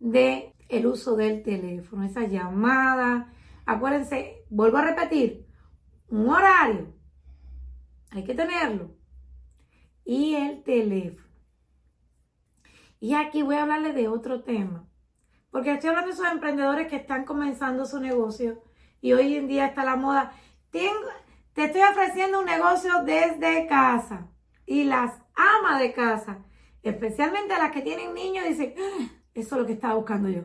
de 0.00 0.54
el 0.68 0.86
uso 0.86 1.16
del 1.16 1.42
teléfono, 1.42 2.04
esa 2.04 2.26
llamada. 2.26 3.32
Acuérdense, 3.66 4.44
vuelvo 4.50 4.78
a 4.78 4.84
repetir, 4.84 5.46
un 6.08 6.28
horario, 6.28 6.92
hay 8.10 8.24
que 8.24 8.34
tenerlo. 8.34 8.94
Y 10.04 10.34
el 10.34 10.62
teléfono. 10.62 11.28
Y 13.00 13.14
aquí 13.14 13.42
voy 13.42 13.56
a 13.56 13.62
hablarle 13.62 13.92
de 13.92 14.08
otro 14.08 14.42
tema. 14.42 14.88
Porque 15.52 15.74
estoy 15.74 15.90
hablando 15.90 16.08
de 16.08 16.14
esos 16.14 16.32
emprendedores 16.32 16.88
que 16.88 16.96
están 16.96 17.26
comenzando 17.26 17.84
su 17.84 18.00
negocio 18.00 18.62
y 19.02 19.12
hoy 19.12 19.36
en 19.36 19.46
día 19.46 19.66
está 19.66 19.84
la 19.84 19.96
moda. 19.96 20.32
Te 20.70 20.88
estoy 21.54 21.82
ofreciendo 21.82 22.40
un 22.40 22.46
negocio 22.46 23.04
desde 23.04 23.66
casa. 23.66 24.28
Y 24.64 24.84
las 24.84 25.12
amas 25.34 25.78
de 25.78 25.92
casa, 25.92 26.38
especialmente 26.82 27.52
las 27.58 27.70
que 27.70 27.82
tienen 27.82 28.14
niños, 28.14 28.46
dicen, 28.46 28.74
ah, 28.78 29.10
eso 29.34 29.54
es 29.54 29.60
lo 29.60 29.66
que 29.66 29.74
estaba 29.74 29.94
buscando 29.94 30.30
yo. 30.30 30.44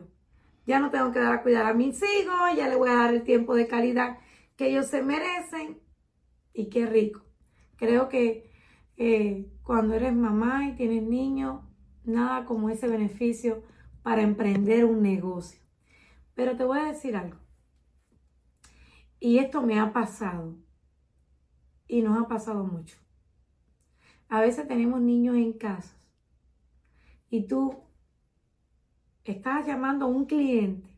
Ya 0.66 0.78
no 0.78 0.90
tengo 0.90 1.10
que 1.10 1.20
dar 1.20 1.32
a 1.32 1.42
cuidar 1.42 1.64
a 1.64 1.72
mis 1.72 2.02
hijos, 2.02 2.54
ya 2.54 2.68
le 2.68 2.76
voy 2.76 2.90
a 2.90 2.96
dar 2.96 3.14
el 3.14 3.22
tiempo 3.22 3.54
de 3.54 3.66
calidad 3.66 4.18
que 4.56 4.68
ellos 4.68 4.88
se 4.88 5.02
merecen. 5.02 5.80
Y 6.52 6.68
qué 6.68 6.84
rico. 6.84 7.22
Creo 7.76 8.10
que 8.10 8.50
eh, 8.98 9.50
cuando 9.62 9.94
eres 9.94 10.14
mamá 10.14 10.68
y 10.68 10.74
tienes 10.74 11.02
niños, 11.02 11.62
nada 12.04 12.44
como 12.44 12.68
ese 12.68 12.88
beneficio 12.88 13.62
para 14.08 14.22
emprender 14.22 14.86
un 14.86 15.02
negocio. 15.02 15.60
Pero 16.34 16.56
te 16.56 16.64
voy 16.64 16.78
a 16.78 16.84
decir 16.84 17.14
algo. 17.14 17.36
Y 19.20 19.36
esto 19.36 19.60
me 19.60 19.78
ha 19.78 19.92
pasado. 19.92 20.56
Y 21.86 22.00
nos 22.00 22.18
ha 22.18 22.26
pasado 22.26 22.64
mucho. 22.64 22.96
A 24.30 24.40
veces 24.40 24.66
tenemos 24.66 25.02
niños 25.02 25.36
en 25.36 25.52
casa. 25.52 25.94
Y 27.28 27.46
tú 27.48 27.82
estás 29.24 29.66
llamando 29.66 30.06
a 30.06 30.08
un 30.08 30.24
cliente 30.24 30.88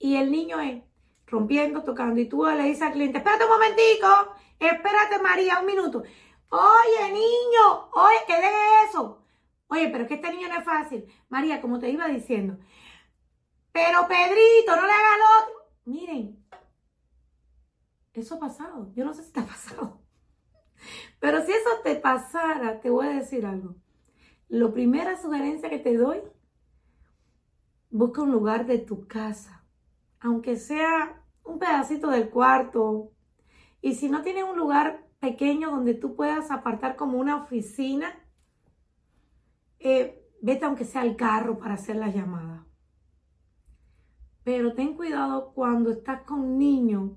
y 0.00 0.16
el 0.16 0.32
niño 0.32 0.58
es 0.58 0.82
rompiendo, 1.28 1.84
tocando, 1.84 2.20
y 2.20 2.28
tú 2.28 2.44
le 2.44 2.64
dices 2.64 2.82
al 2.82 2.92
cliente, 2.92 3.18
espérate 3.18 3.44
un 3.44 3.50
momentico, 3.50 4.34
espérate 4.58 5.22
María, 5.22 5.60
un 5.60 5.66
minuto. 5.66 6.02
Oye, 6.48 7.12
niño, 7.12 7.88
oye, 7.92 8.18
¿qué 8.26 8.34
es 8.34 8.90
eso? 8.90 9.25
Oye, 9.68 9.88
pero 9.88 10.04
es 10.04 10.08
que 10.08 10.14
este 10.14 10.30
niño 10.30 10.48
no 10.48 10.58
es 10.58 10.64
fácil. 10.64 11.06
María, 11.28 11.60
como 11.60 11.78
te 11.78 11.90
iba 11.90 12.06
diciendo, 12.08 12.58
pero 13.72 14.06
Pedrito, 14.08 14.76
no 14.76 14.86
le 14.86 14.92
hagas 14.92 15.18
lo 15.18 15.44
otro. 15.44 15.54
Miren, 15.84 16.44
eso 18.12 18.36
ha 18.36 18.38
pasado. 18.38 18.92
Yo 18.94 19.04
no 19.04 19.12
sé 19.12 19.22
si 19.22 19.32
te 19.32 19.40
ha 19.40 19.46
pasado. 19.46 20.00
Pero 21.20 21.44
si 21.44 21.52
eso 21.52 21.70
te 21.82 21.96
pasara, 21.96 22.80
te 22.80 22.90
voy 22.90 23.06
a 23.06 23.10
decir 23.10 23.44
algo. 23.46 23.76
La 24.48 24.72
primera 24.72 25.20
sugerencia 25.20 25.68
que 25.68 25.78
te 25.78 25.96
doy 25.96 26.22
Busca 27.90 28.20
un 28.20 28.32
lugar 28.32 28.66
de 28.66 28.78
tu 28.78 29.06
casa, 29.06 29.64
aunque 30.20 30.56
sea 30.56 31.22
un 31.44 31.58
pedacito 31.58 32.10
del 32.10 32.28
cuarto. 32.28 33.12
Y 33.80 33.94
si 33.94 34.10
no 34.10 34.22
tienes 34.22 34.44
un 34.44 34.58
lugar 34.58 35.06
pequeño 35.20 35.70
donde 35.70 35.94
tú 35.94 36.16
puedas 36.16 36.50
apartar 36.50 36.96
como 36.96 37.18
una 37.18 37.36
oficina, 37.36 38.14
eh, 39.78 40.22
vete 40.42 40.64
aunque 40.64 40.84
sea 40.84 41.02
el 41.02 41.16
carro 41.16 41.58
para 41.58 41.74
hacer 41.74 41.96
la 41.96 42.08
llamada. 42.08 42.66
Pero 44.44 44.74
ten 44.74 44.94
cuidado 44.94 45.52
cuando 45.54 45.90
estás 45.90 46.22
con 46.22 46.58
niños 46.58 47.12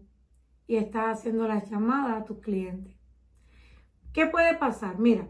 y 0.68 0.78
estás 0.78 1.20
haciendo 1.20 1.48
las 1.48 1.70
llamadas 1.70 2.22
a 2.22 2.26
tus 2.26 2.40
clientes. 2.40 2.96
¿Qué 4.14 4.26
puede 4.26 4.56
pasar? 4.58 4.98
Mira, 4.98 5.28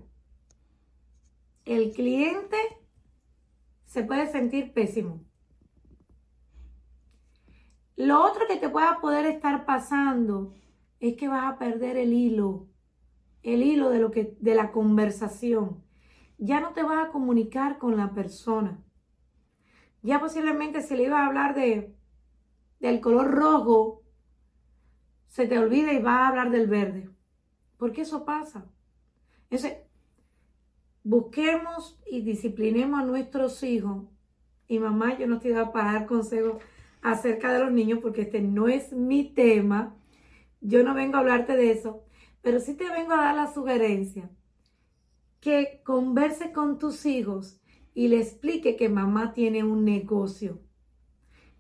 el 1.66 1.92
cliente 1.92 2.58
se 3.86 4.04
puede 4.04 4.32
sentir 4.32 4.74
pésimo. 4.74 5.24
Lo 7.96 8.24
otro 8.24 8.48
que 8.48 8.56
te 8.56 8.70
pueda 8.70 9.00
poder 9.02 9.26
estar 9.26 9.66
pasando 9.66 10.56
es 11.00 11.18
que 11.18 11.28
vas 11.28 11.52
a 11.52 11.58
perder 11.58 11.98
el 11.98 12.14
hilo, 12.14 12.68
el 13.44 13.62
hilo 13.62 13.90
de 13.90 14.00
lo 14.00 14.10
que 14.10 14.38
de 14.40 14.56
la 14.56 14.72
conversación. 14.72 15.84
Ya 16.42 16.62
no 16.62 16.72
te 16.72 16.84
vas 16.84 17.06
a 17.06 17.12
comunicar 17.12 17.78
con 17.78 17.98
la 17.98 18.14
persona. 18.14 18.82
Ya 20.02 20.22
posiblemente 20.22 20.82
si 20.82 20.96
le 20.96 21.04
ibas 21.04 21.20
a 21.20 21.28
hablar 21.28 21.54
de 21.54 21.96
del 22.80 23.02
color 23.02 23.30
rojo, 23.32 24.04
se 25.28 25.46
te 25.48 25.60
olvida 25.60 25.92
y 25.92 26.02
vas 26.02 26.16
a 26.16 26.28
hablar 26.30 26.50
del 26.50 26.68
verde. 26.68 27.10
Porque 27.78 28.02
eso 28.02 28.24
pasa. 28.24 28.66
Entonces, 29.50 29.80
busquemos 31.04 32.00
y 32.10 32.22
disciplinemos 32.22 33.02
a 33.02 33.06
nuestros 33.06 33.62
hijos. 33.64 34.06
Y 34.70 34.80
mamá, 34.80 35.18
yo 35.18 35.28
no 35.28 35.36
estoy 35.36 35.54
para 35.74 35.92
dar 35.92 36.06
consejos 36.06 36.64
acerca 37.02 37.52
de 37.52 37.60
los 37.60 37.72
niños 37.74 38.00
porque 38.02 38.22
este 38.22 38.40
no 38.40 38.70
es 38.70 38.94
mi 38.94 39.26
tema. 39.34 39.98
Yo 40.62 40.84
no 40.84 40.94
vengo 40.94 41.18
a 41.18 41.20
hablarte 41.20 41.58
de 41.58 41.72
eso, 41.72 42.06
pero 42.42 42.62
sí 42.62 42.76
te 42.76 42.90
vengo 42.90 43.12
a 43.12 43.18
dar 43.18 43.36
la 43.36 43.54
sugerencia 43.54 44.30
que 45.40 45.82
converse 45.86 46.52
con 46.52 46.78
tus 46.78 47.06
hijos 47.06 47.62
y 47.94 48.08
le 48.08 48.20
explique 48.20 48.76
que 48.76 48.90
mamá 48.90 49.34
tiene 49.34 49.64
un 49.64 49.86
negocio, 49.86 50.62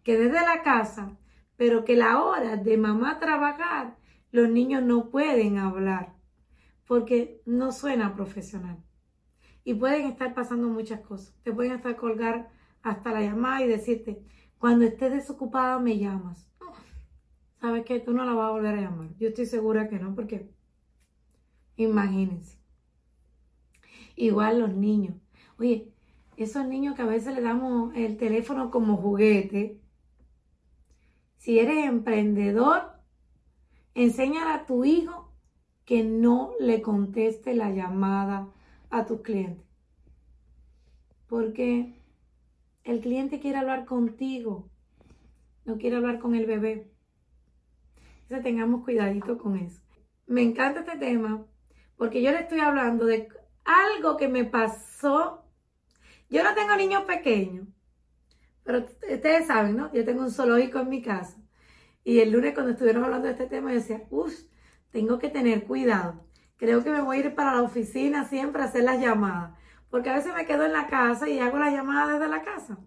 que 0.04 0.18
desde 0.18 0.42
la 0.42 0.64
casa, 0.64 1.18
pero 1.56 1.84
que 1.84 1.96
la 1.96 2.24
hora 2.24 2.58
de 2.58 2.78
mamá 2.78 3.20
trabajar 3.20 3.98
los 4.32 4.50
niños 4.50 4.84
no 4.84 5.10
pueden 5.10 5.58
hablar 5.58 6.16
porque 6.86 7.42
no 7.46 7.72
suena 7.72 8.16
profesional. 8.16 8.84
Y 9.64 9.74
pueden 9.76 10.08
estar 10.08 10.34
pasando 10.34 10.68
muchas 10.68 11.02
cosas. 11.02 11.36
Te 11.44 11.52
pueden 11.54 11.74
estar 11.74 11.96
colgar 11.96 12.50
hasta 12.82 13.12
la 13.12 13.22
llamada 13.22 13.64
y 13.64 13.68
decirte, 13.68 14.24
cuando 14.58 14.86
estés 14.86 15.12
desocupada 15.12 15.80
me 15.80 16.00
llamas. 16.00 16.50
¿Sabes 17.60 17.86
qué? 17.86 18.00
Tú 18.00 18.14
no 18.14 18.26
la 18.26 18.34
vas 18.34 18.48
a 18.48 18.52
volver 18.52 18.76
a 18.76 18.82
llamar. 18.82 19.10
Yo 19.18 19.28
estoy 19.28 19.46
segura 19.46 19.90
que 19.90 20.00
no, 20.00 20.16
porque 20.16 20.50
imagínense. 21.76 22.59
Igual 24.20 24.60
los 24.60 24.74
niños. 24.74 25.16
Oye, 25.58 25.94
esos 26.36 26.68
niños 26.68 26.94
que 26.94 27.04
a 27.04 27.06
veces 27.06 27.34
le 27.34 27.42
damos 27.42 27.96
el 27.96 28.18
teléfono 28.18 28.70
como 28.70 28.98
juguete. 28.98 29.80
Si 31.38 31.58
eres 31.58 31.86
emprendedor, 31.86 33.00
enséñale 33.96 34.52
a 34.52 34.66
tu 34.66 34.84
hijo 34.84 35.32
que 35.86 36.04
no 36.04 36.52
le 36.60 36.82
conteste 36.82 37.56
la 37.56 37.72
llamada 37.72 38.50
a 38.90 39.06
tus 39.06 39.22
clientes. 39.22 39.66
Porque 41.26 42.04
el 42.84 43.00
cliente 43.00 43.40
quiere 43.40 43.60
hablar 43.60 43.86
contigo, 43.86 44.70
no 45.64 45.78
quiere 45.78 45.96
hablar 45.96 46.20
con 46.20 46.36
el 46.36 46.46
bebé. 46.46 46.92
Entonces 48.24 48.44
tengamos 48.44 48.84
cuidadito 48.84 49.38
con 49.38 49.56
eso. 49.56 49.82
Me 50.28 50.42
encanta 50.42 50.82
este 50.82 50.98
tema 50.98 51.46
porque 51.96 52.22
yo 52.22 52.32
le 52.32 52.40
estoy 52.40 52.60
hablando 52.60 53.06
de 53.06 53.39
algo 53.70 54.18
que 54.18 54.28
me 54.28 54.46
pasó. 54.46 55.44
Yo 56.30 56.44
no 56.44 56.54
tengo 56.56 56.76
niños 56.76 57.04
pequeños, 57.04 57.68
pero 58.64 58.80
ustedes 58.80 59.48
saben, 59.48 59.78
¿no? 59.78 59.92
Yo 59.94 60.06
tengo 60.06 60.22
un 60.22 60.32
zoológico 60.32 60.80
en 60.80 60.90
mi 60.90 61.02
casa. 61.02 61.38
Y 62.04 62.20
el 62.20 62.32
lunes 62.32 62.54
cuando 62.54 62.72
estuvieron 62.72 63.04
hablando 63.04 63.28
de 63.28 63.34
este 63.34 63.48
tema, 63.48 63.70
yo 63.70 63.80
decía, 63.80 64.04
uff, 64.10 64.34
tengo 64.92 65.20
que 65.20 65.30
tener 65.30 65.66
cuidado. 65.66 66.26
Creo 66.58 66.84
que 66.84 66.90
me 66.90 67.02
voy 67.02 67.18
a 67.18 67.20
ir 67.22 67.36
para 67.36 67.54
la 67.54 67.62
oficina 67.62 68.26
siempre 68.28 68.62
a 68.62 68.66
hacer 68.66 68.84
las 68.84 69.00
llamadas. 69.00 69.58
Porque 69.90 70.10
a 70.10 70.16
veces 70.16 70.34
me 70.34 70.46
quedo 70.46 70.66
en 70.66 70.74
la 70.74 70.88
casa 70.88 71.28
y 71.28 71.40
hago 71.40 71.58
las 71.58 71.74
llamadas 71.74 72.20
desde 72.20 72.30
la 72.30 72.44
casa. 72.44 72.78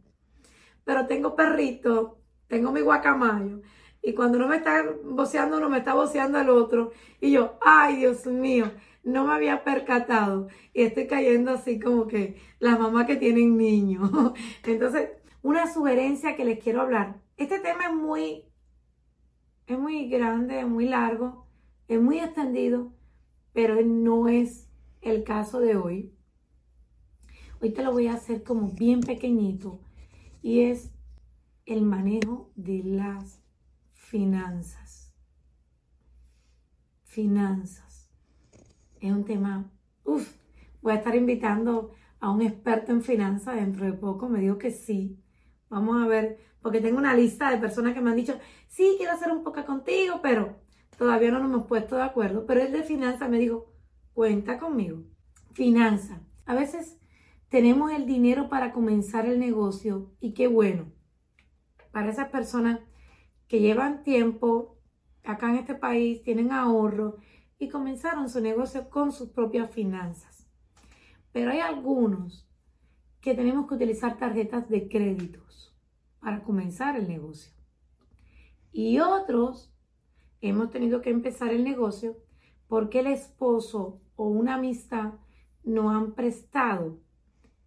Pero 0.84 1.06
tengo 1.06 1.36
perrito, 1.36 2.18
tengo 2.48 2.72
mi 2.72 2.80
guacamayo. 2.80 3.62
Y 4.02 4.14
cuando 4.14 4.38
uno 4.38 4.48
me 4.48 4.56
está 4.56 4.84
voceando, 5.04 5.58
uno 5.58 5.68
me 5.68 5.78
está 5.78 5.94
voceando 5.94 6.38
al 6.38 6.50
otro. 6.50 6.92
Y 7.20 7.32
yo, 7.32 7.58
ay 7.60 7.96
Dios 7.96 8.26
mío, 8.26 8.72
no 9.02 9.26
me 9.26 9.35
había 9.35 9.64
percatado. 9.64 10.49
Y 10.73 10.82
estoy 10.82 11.06
cayendo 11.06 11.52
así 11.52 11.78
como 11.78 12.06
que 12.06 12.37
las 12.59 12.78
mamás 12.78 13.06
que 13.06 13.16
tienen 13.16 13.56
niños. 13.56 14.11
Entonces, 14.64 15.11
una 15.42 15.73
sugerencia 15.73 16.37
que 16.37 16.44
les 16.44 16.59
quiero 16.62 16.82
hablar. 16.82 17.21
Este 17.37 17.59
tema 17.59 17.87
es 17.87 17.94
muy, 17.94 18.44
es 19.66 19.78
muy 19.78 20.09
grande, 20.09 20.61
es 20.61 20.68
muy 20.68 20.87
largo, 20.87 21.47
es 21.88 22.00
muy 22.00 22.18
extendido, 22.21 22.92
pero 23.52 23.80
no 23.82 24.28
es 24.28 24.68
el 25.00 25.25
caso 25.25 25.61
de 25.61 25.76
hoy. 25.76 26.14
Hoy 27.61 27.71
te 27.73 27.82
lo 27.82 27.92
voy 27.92 28.09
a 28.09 28.14
hacer 28.14 28.42
como 28.42 28.71
bien 28.71 29.00
pequeñito 29.00 29.80
y 30.42 30.62
es 30.62 30.90
el 31.64 31.82
manejo 31.82 32.50
de 32.56 32.82
las 32.82 33.40
finanzas. 33.92 35.14
Finanzas. 37.04 38.01
Es 39.02 39.11
un 39.11 39.25
tema, 39.25 39.68
uff, 40.04 40.37
voy 40.80 40.92
a 40.92 40.97
estar 40.97 41.16
invitando 41.16 41.92
a 42.21 42.30
un 42.30 42.40
experto 42.40 42.92
en 42.92 43.02
finanzas 43.02 43.56
dentro 43.56 43.85
de 43.85 43.94
poco. 43.94 44.28
Me 44.28 44.38
dijo 44.38 44.59
que 44.59 44.71
sí. 44.71 45.18
Vamos 45.68 46.00
a 46.00 46.06
ver, 46.06 46.38
porque 46.62 46.80
tengo 46.80 46.99
una 46.99 47.12
lista 47.12 47.50
de 47.50 47.59
personas 47.59 47.94
que 47.94 48.00
me 48.00 48.11
han 48.11 48.16
dicho, 48.16 48.38
sí, 48.68 48.94
quiero 48.99 49.12
hacer 49.12 49.32
un 49.32 49.42
poco 49.42 49.64
contigo, 49.64 50.21
pero 50.23 50.61
todavía 50.97 51.32
no 51.32 51.40
nos 51.40 51.50
hemos 51.50 51.66
puesto 51.66 51.97
de 51.97 52.02
acuerdo. 52.02 52.47
Pero 52.47 52.62
el 52.62 52.71
de 52.71 52.85
finanzas 52.85 53.28
me 53.28 53.40
dijo, 53.40 53.75
cuenta 54.12 54.61
conmigo. 54.61 55.02
Finanzas. 55.50 56.21
A 56.47 56.54
veces 56.54 56.97
tenemos 57.49 57.90
el 57.90 58.06
dinero 58.06 58.49
para 58.49 58.71
comenzar 58.71 59.26
el 59.26 59.40
negocio 59.40 60.12
y 60.21 60.32
qué 60.32 60.46
bueno. 60.46 60.92
Para 61.90 62.09
esas 62.09 62.29
personas 62.29 62.79
que 63.48 63.59
llevan 63.59 64.05
tiempo 64.05 64.79
acá 65.24 65.50
en 65.50 65.57
este 65.57 65.74
país, 65.74 66.22
tienen 66.22 66.53
ahorro 66.53 67.16
y 67.62 67.68
comenzaron 67.68 68.29
su 68.29 68.40
negocio 68.40 68.90
con 68.90 69.12
sus 69.12 69.29
propias 69.29 69.70
finanzas. 69.70 70.48
Pero 71.31 71.53
hay 71.53 71.61
algunos 71.61 72.44
que 73.20 73.37
tenemos 73.37 73.68
que 73.68 73.75
utilizar 73.75 74.18
tarjetas 74.18 74.68
de 74.68 74.88
créditos 74.88 75.72
para 76.18 76.42
comenzar 76.42 76.96
el 76.96 77.07
negocio. 77.07 77.53
Y 78.72 78.98
otros 78.98 79.72
hemos 80.40 80.70
tenido 80.70 81.03
que 81.03 81.11
empezar 81.11 81.53
el 81.53 81.62
negocio 81.62 82.16
porque 82.66 82.98
el 82.98 83.07
esposo 83.07 84.01
o 84.16 84.27
una 84.27 84.55
amistad 84.55 85.12
nos 85.62 85.94
han 85.94 86.14
prestado 86.14 86.98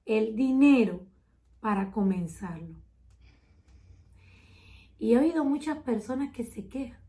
el 0.06 0.36
dinero 0.36 1.06
para 1.62 1.90
comenzarlo. 1.92 2.82
Y 5.00 5.14
he 5.14 5.20
oído 5.20 5.46
muchas 5.46 5.78
personas 5.78 6.34
que 6.34 6.44
se 6.44 6.68
quejan 6.68 7.00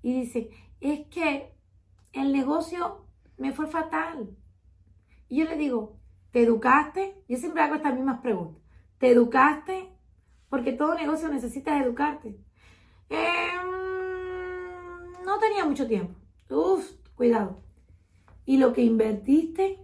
y 0.00 0.20
dicen, 0.20 0.48
es 0.80 1.08
que 1.08 1.58
el 2.12 2.32
negocio 2.32 3.06
me 3.36 3.52
fue 3.52 3.66
fatal. 3.66 4.36
Y 5.28 5.38
yo 5.38 5.44
le 5.44 5.56
digo, 5.56 5.98
¿te 6.30 6.42
educaste? 6.42 7.22
Yo 7.28 7.36
siempre 7.36 7.62
hago 7.62 7.76
estas 7.76 7.94
mismas 7.94 8.20
preguntas. 8.20 8.62
¿Te 8.98 9.10
educaste? 9.10 9.88
Porque 10.48 10.72
todo 10.72 10.94
negocio 10.94 11.28
necesitas 11.28 11.82
educarte. 11.82 12.36
Em, 13.08 13.70
no 15.24 15.38
tenía 15.38 15.64
mucho 15.64 15.86
tiempo. 15.86 16.18
Uf, 16.50 16.90
cuidado. 17.14 17.62
¿Y 18.44 18.58
lo 18.58 18.72
que 18.72 18.82
invertiste? 18.82 19.82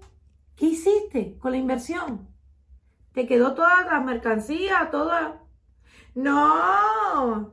¿Qué 0.57 0.67
hiciste 0.67 1.39
con 1.39 1.53
la 1.53 1.59
inversión? 1.59 2.29
Te 3.13 3.27
quedó 3.27 3.55
toda 3.55 3.85
la 3.85 4.01
mercancía, 4.01 4.89
toda. 4.91 5.43
No, 6.15 7.53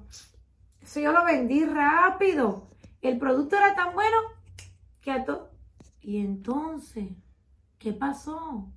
eso 0.81 0.99
yo 0.99 1.11
lo 1.11 1.23
vendí 1.23 1.65
rápido. 1.65 2.69
El 3.01 3.17
producto 3.17 3.57
era 3.57 3.75
tan 3.75 3.93
bueno 3.93 4.17
todo. 5.25 5.51
Y 6.01 6.17
entonces, 6.17 7.09
¿qué 7.79 7.93
pasó? 7.93 8.71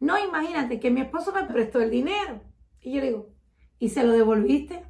No, 0.00 0.18
imagínate 0.18 0.80
que 0.80 0.90
mi 0.90 1.00
esposo 1.00 1.32
me 1.32 1.44
prestó 1.44 1.80
el 1.80 1.90
dinero. 1.90 2.42
Y 2.80 2.94
yo 2.94 3.02
digo, 3.02 3.34
¿y 3.78 3.88
se 3.88 4.04
lo 4.04 4.12
devolviste? 4.12 4.84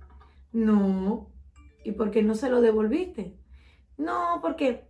No. 0.52 1.30
¿Y 1.84 1.92
por 1.92 2.10
qué 2.10 2.22
no 2.22 2.34
se 2.34 2.50
lo 2.50 2.60
devolviste? 2.60 3.38
No, 3.96 4.40
porque, 4.42 4.86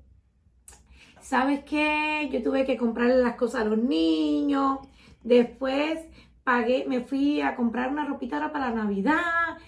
¿sabes 1.21 1.65
qué? 1.65 2.29
Yo 2.33 2.43
tuve 2.43 2.65
que 2.67 2.77
comprarle 2.77 3.17
las 3.17 3.37
cosas 3.37 3.63
a 3.63 3.65
los 3.65 3.79
niños 3.79 4.81
Después 5.23 6.07
pagué, 6.45 6.87
me 6.89 7.03
fui 7.03 7.41
a 7.41 7.57
comprar 7.57 7.91
una 7.91 8.07
ropita 8.07 8.53
para 8.53 8.71
la 8.71 8.85
Navidad. 8.85 9.59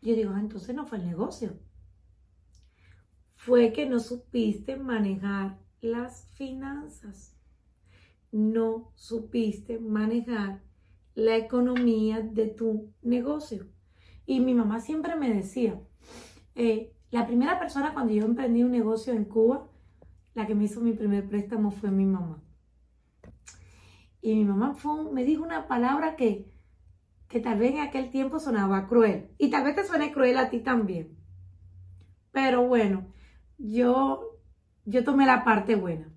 Yo 0.00 0.14
digo, 0.14 0.32
ah, 0.34 0.40
entonces 0.40 0.74
no 0.74 0.86
fue 0.86 0.98
el 0.98 1.06
negocio. 1.06 1.58
Fue 3.48 3.72
que 3.72 3.86
no 3.86 3.98
supiste 3.98 4.76
manejar 4.76 5.56
las 5.80 6.26
finanzas. 6.34 7.34
No 8.30 8.92
supiste 8.94 9.78
manejar 9.78 10.60
la 11.14 11.34
economía 11.38 12.20
de 12.20 12.48
tu 12.48 12.92
negocio. 13.00 13.66
Y 14.26 14.40
mi 14.40 14.52
mamá 14.52 14.80
siempre 14.80 15.16
me 15.16 15.32
decía, 15.32 15.80
eh, 16.56 16.92
la 17.10 17.26
primera 17.26 17.58
persona 17.58 17.94
cuando 17.94 18.12
yo 18.12 18.26
emprendí 18.26 18.62
un 18.62 18.70
negocio 18.70 19.14
en 19.14 19.24
Cuba, 19.24 19.66
la 20.34 20.46
que 20.46 20.54
me 20.54 20.64
hizo 20.64 20.82
mi 20.82 20.92
primer 20.92 21.26
préstamo 21.26 21.70
fue 21.70 21.90
mi 21.90 22.04
mamá. 22.04 22.42
Y 24.20 24.34
mi 24.34 24.44
mamá 24.44 24.76
me 25.10 25.24
dijo 25.24 25.42
una 25.42 25.66
palabra 25.68 26.16
que, 26.16 26.52
que 27.28 27.40
tal 27.40 27.58
vez 27.60 27.72
en 27.72 27.80
aquel 27.80 28.10
tiempo 28.10 28.40
sonaba 28.40 28.86
cruel. 28.86 29.30
Y 29.38 29.48
tal 29.48 29.64
vez 29.64 29.74
te 29.74 29.86
suene 29.86 30.12
cruel 30.12 30.36
a 30.36 30.50
ti 30.50 30.60
también. 30.60 31.16
Pero 32.30 32.68
bueno, 32.68 33.06
yo, 33.58 34.38
yo 34.84 35.04
tomé 35.04 35.26
la 35.26 35.44
parte 35.44 35.74
buena. 35.76 36.12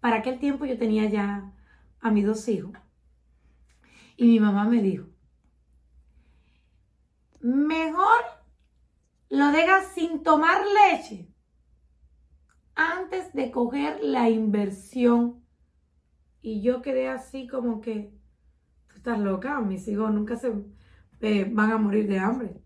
Para 0.00 0.16
aquel 0.16 0.38
tiempo 0.38 0.66
yo 0.66 0.76
tenía 0.76 1.08
ya 1.08 1.52
a 2.00 2.10
mis 2.10 2.26
dos 2.26 2.48
hijos. 2.48 2.72
Y 4.16 4.26
mi 4.26 4.40
mamá 4.40 4.64
me 4.64 4.82
dijo, 4.82 5.06
mejor 7.40 8.22
lo 9.30 9.50
dejas 9.50 9.92
sin 9.94 10.22
tomar 10.22 10.62
leche 10.66 11.32
antes 12.74 13.32
de 13.32 13.50
coger 13.50 14.02
la 14.02 14.28
inversión 14.28 15.42
y 16.42 16.60
yo 16.60 16.82
quedé 16.82 17.08
así 17.08 17.46
como 17.46 17.80
que, 17.80 18.12
tú 18.88 18.96
estás 18.96 19.18
loca, 19.18 19.60
mis 19.60 19.86
hijos 19.86 20.12
nunca 20.12 20.36
se 20.36 20.52
eh, 21.20 21.48
van 21.50 21.70
a 21.70 21.78
morir 21.78 22.08
de 22.08 22.18
hambre. 22.18 22.60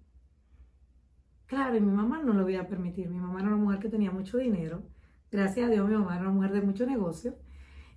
Claro, 1.46 1.76
y 1.76 1.80
mi 1.80 1.92
mamá 1.92 2.22
no 2.22 2.32
lo 2.32 2.42
voy 2.42 2.56
a 2.56 2.68
permitir. 2.68 3.08
Mi 3.08 3.18
mamá 3.18 3.40
era 3.40 3.48
una 3.48 3.56
mujer 3.56 3.78
que 3.80 3.88
tenía 3.88 4.10
mucho 4.10 4.38
dinero. 4.38 4.82
Gracias 5.30 5.66
a 5.66 5.70
Dios, 5.70 5.88
mi 5.88 5.94
mamá 5.94 6.16
era 6.16 6.22
una 6.22 6.32
mujer 6.32 6.52
de 6.52 6.62
mucho 6.62 6.86
negocio 6.86 7.36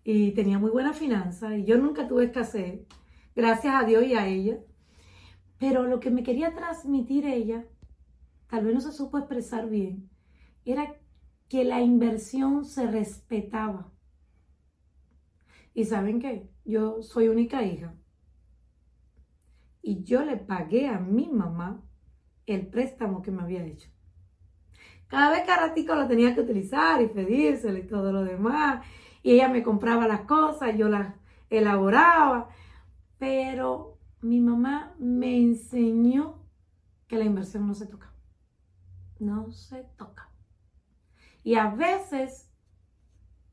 y 0.03 0.31
tenía 0.31 0.59
muy 0.59 0.71
buena 0.71 0.93
finanza 0.93 1.57
y 1.57 1.65
yo 1.65 1.77
nunca 1.77 2.07
tuve 2.07 2.25
escasez. 2.25 2.81
Gracias 3.35 3.73
a 3.75 3.85
Dios 3.85 4.03
y 4.05 4.13
a 4.15 4.27
ella. 4.27 4.59
Pero 5.59 5.85
lo 5.85 5.99
que 5.99 6.11
me 6.11 6.23
quería 6.23 6.53
transmitir 6.53 7.25
ella 7.25 7.65
tal 8.49 8.65
vez 8.65 8.73
no 8.73 8.81
se 8.81 8.91
supo 8.91 9.17
expresar 9.17 9.69
bien, 9.69 10.09
era 10.65 10.95
que 11.47 11.63
la 11.63 11.81
inversión 11.81 12.65
se 12.65 12.87
respetaba. 12.87 13.91
Y 15.73 15.85
saben 15.85 16.19
qué, 16.19 16.49
yo 16.65 17.01
soy 17.01 17.27
única 17.27 17.63
hija. 17.63 17.93
Y 19.81 20.03
yo 20.03 20.25
le 20.25 20.37
pagué 20.37 20.87
a 20.87 20.99
mi 20.99 21.29
mamá 21.29 21.83
el 22.53 22.67
préstamo 22.67 23.21
que 23.21 23.31
me 23.31 23.41
había 23.41 23.63
hecho. 23.63 23.89
Cada 25.07 25.31
vez 25.31 25.43
que 25.43 25.51
a 25.51 25.57
ratico 25.57 25.95
lo 25.95 26.07
tenía 26.07 26.35
que 26.35 26.41
utilizar 26.41 27.01
y 27.01 27.07
pedírselo 27.07 27.77
y 27.77 27.87
todo 27.87 28.11
lo 28.11 28.23
demás. 28.23 28.85
Y 29.23 29.33
ella 29.33 29.49
me 29.49 29.63
compraba 29.63 30.07
las 30.07 30.21
cosas, 30.21 30.77
yo 30.77 30.87
las 30.87 31.15
elaboraba. 31.49 32.49
Pero 33.17 33.97
mi 34.21 34.39
mamá 34.39 34.95
me 34.99 35.35
enseñó 35.37 36.43
que 37.07 37.17
la 37.17 37.25
inversión 37.25 37.67
no 37.67 37.73
se 37.73 37.87
toca. 37.87 38.13
No 39.19 39.51
se 39.51 39.83
toca. 39.97 40.29
Y 41.43 41.55
a 41.55 41.71
veces 41.71 42.51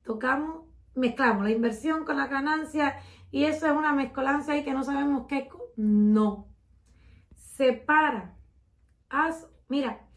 tocamos, 0.05 0.67
mezclamos 0.95 1.45
la 1.45 1.51
inversión 1.51 2.05
con 2.05 2.19
la 2.19 2.27
ganancia 2.27 2.97
y 3.31 3.45
eso 3.45 3.67
es 3.67 3.73
una 3.73 3.93
mezcolanza 3.93 4.57
y 4.57 4.65
que 4.65 4.75
no 4.75 4.85
sabemos 4.85 5.27
qué. 5.27 5.49
No. 5.77 6.49
Separa. 7.35 8.36
Haz, 9.09 9.49
mira, 9.69 10.09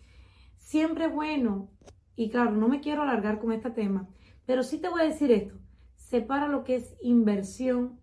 siempre 0.58 1.08
bueno, 1.08 1.70
y 2.16 2.30
claro, 2.30 2.52
no 2.52 2.68
me 2.68 2.82
quiero 2.82 3.04
alargar 3.04 3.40
con 3.40 3.52
este 3.52 3.72
tema, 3.72 4.10
pero 4.46 4.64
sí 4.64 4.80
te 4.80 4.90
voy 4.90 5.02
a 5.02 5.06
decir 5.06 5.32
esto. 5.32 5.56
Separa 5.96 6.48
lo 6.48 6.64
que 6.64 6.76
es 6.76 6.96
inversión, 7.02 8.00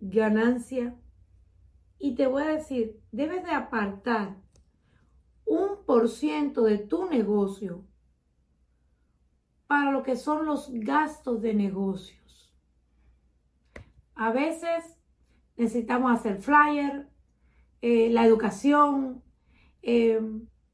ganancia, 0.00 0.96
y 1.98 2.14
te 2.14 2.26
voy 2.26 2.44
a 2.44 2.48
decir, 2.48 3.00
debes 3.12 3.44
de 3.44 3.50
apartar 3.50 4.36
un 5.44 5.84
por 5.84 6.08
ciento 6.08 6.62
de 6.62 6.78
tu 6.78 7.06
negocio 7.06 7.84
para 9.66 9.90
lo 9.90 10.02
que 10.02 10.16
son 10.16 10.46
los 10.46 10.70
gastos 10.72 11.42
de 11.42 11.54
negocios. 11.54 12.54
A 14.14 14.32
veces 14.32 14.96
necesitamos 15.56 16.12
hacer 16.12 16.38
flyer, 16.38 17.08
eh, 17.82 18.08
la 18.10 18.24
educación, 18.24 19.22
eh, 19.88 20.20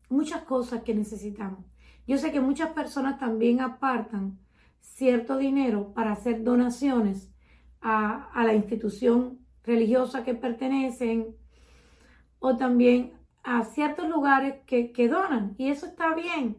muchas 0.09 0.42
cosas 0.42 0.83
que 0.83 0.94
necesitamos. 0.94 1.64
Yo 2.07 2.18
sé 2.18 2.33
que 2.33 2.40
muchas 2.40 2.70
personas 2.70 3.18
también 3.18 3.61
apartan 3.61 4.38
cierto 4.81 5.37
dinero 5.37 5.92
para 5.94 6.12
hacer 6.12 6.42
donaciones 6.42 7.31
a, 7.81 8.31
la 8.35 8.55
institución 8.55 9.38
religiosa 9.62 10.24
que 10.24 10.35
pertenecen 10.35 11.37
o 12.38 12.57
también 12.57 13.12
a 13.42 13.64
ciertos 13.64 14.09
lugares 14.09 14.57
que, 14.66 14.92
que 14.92 15.09
donan. 15.09 15.55
Y 15.59 15.68
eso 15.68 15.87
está 15.87 16.14
bien. 16.14 16.57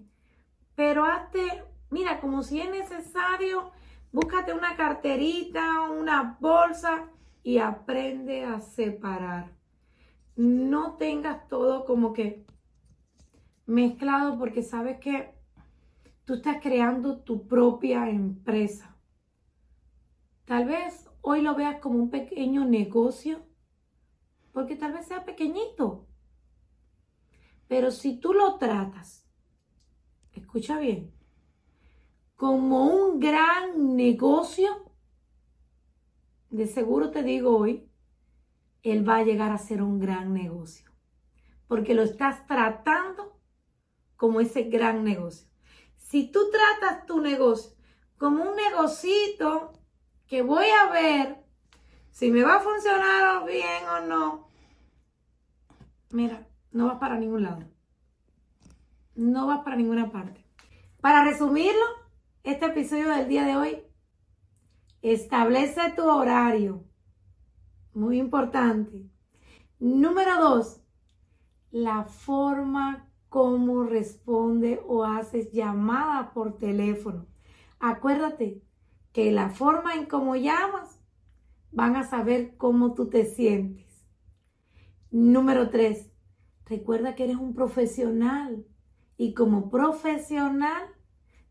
Pero 0.76 1.06
hazte 1.06 1.64
Mira, 1.96 2.20
como 2.20 2.44
si 2.44 2.60
es 2.60 2.70
necesario, 2.70 3.72
búscate 4.12 4.54
una 4.54 4.76
carterita, 4.76 5.82
una 5.90 6.36
bolsa 6.40 7.06
y 7.44 7.60
aprende 7.60 8.44
a 8.44 8.60
separar. 8.60 9.52
No 10.36 10.98
tengas 10.98 11.48
todo 11.48 11.86
como 11.86 12.14
que 12.14 12.46
mezclado 13.66 14.38
porque 14.38 14.64
sabes 14.64 15.00
que 15.00 15.34
tú 16.26 16.36
estás 16.36 16.58
creando 16.62 17.20
tu 17.22 17.48
propia 17.48 18.10
empresa. 18.10 18.98
Tal 20.46 20.66
vez 20.66 21.10
hoy 21.22 21.42
lo 21.42 21.56
veas 21.56 21.80
como 21.80 21.98
un 21.98 22.10
pequeño 22.10 22.66
negocio, 22.66 23.46
porque 24.52 24.76
tal 24.76 24.94
vez 24.94 25.08
sea 25.08 25.26
pequeñito. 25.26 26.08
Pero 27.68 27.92
si 27.92 28.20
tú 28.20 28.34
lo 28.34 28.58
tratas, 28.58 29.28
escucha 30.34 30.78
bien, 30.78 31.12
como 32.36 32.86
un 32.86 33.20
gran 33.20 33.96
negocio, 33.96 34.92
de 36.50 36.68
seguro 36.68 37.10
te 37.10 37.24
digo 37.24 37.58
hoy, 37.58 37.90
él 38.86 39.08
va 39.08 39.18
a 39.18 39.24
llegar 39.24 39.52
a 39.52 39.58
ser 39.58 39.82
un 39.82 40.00
gran 40.00 40.34
negocio. 40.34 40.92
Porque 41.68 41.96
lo 41.96 42.04
estás 42.04 42.46
tratando 42.46 43.40
como 44.16 44.40
ese 44.40 44.64
gran 44.64 45.04
negocio. 45.04 45.50
Si 45.98 46.32
tú 46.32 46.40
tratas 46.52 47.06
tu 47.06 47.20
negocio 47.20 47.76
como 48.18 48.44
un 48.44 48.56
negocito 48.56 49.74
que 50.28 50.44
voy 50.44 50.68
a 50.68 50.92
ver 50.92 51.44
si 52.12 52.32
me 52.32 52.44
va 52.44 52.58
a 52.58 52.62
funcionar 52.62 53.46
bien 53.46 53.88
o 53.90 54.06
no, 54.06 54.50
mira, 56.12 56.48
no 56.72 56.88
vas 56.88 57.00
para 57.00 57.18
ningún 57.18 57.44
lado. 57.44 57.64
No 59.16 59.48
vas 59.48 59.64
para 59.64 59.78
ninguna 59.78 60.12
parte. 60.12 60.46
Para 61.02 61.24
resumirlo, 61.24 61.86
este 62.44 62.68
episodio 62.68 63.10
del 63.10 63.28
día 63.28 63.46
de 63.46 63.56
hoy, 63.56 63.84
establece 65.02 65.92
tu 65.96 66.04
horario. 66.04 66.84
Muy 67.96 68.20
importante. 68.20 69.10
Número 69.80 70.38
dos, 70.42 70.82
la 71.72 72.04
forma 72.04 73.10
como 73.30 73.86
responde 73.86 74.84
o 74.86 75.06
haces 75.06 75.54
llamada 75.54 76.34
por 76.34 76.58
teléfono. 76.58 77.26
Acuérdate 77.80 78.62
que 79.14 79.32
la 79.32 79.50
forma 79.50 79.96
en 79.96 80.08
cómo 80.08 80.36
llamas 80.36 81.00
van 81.72 81.96
a 81.96 82.04
saber 82.04 82.58
cómo 82.58 82.96
tú 82.96 83.08
te 83.08 83.24
sientes. 83.24 84.06
Número 85.10 85.70
tres, 85.70 86.12
recuerda 86.66 87.16
que 87.16 87.24
eres 87.24 87.38
un 87.38 87.54
profesional 87.54 88.66
y 89.16 89.34
como 89.34 89.70
profesional 89.70 90.84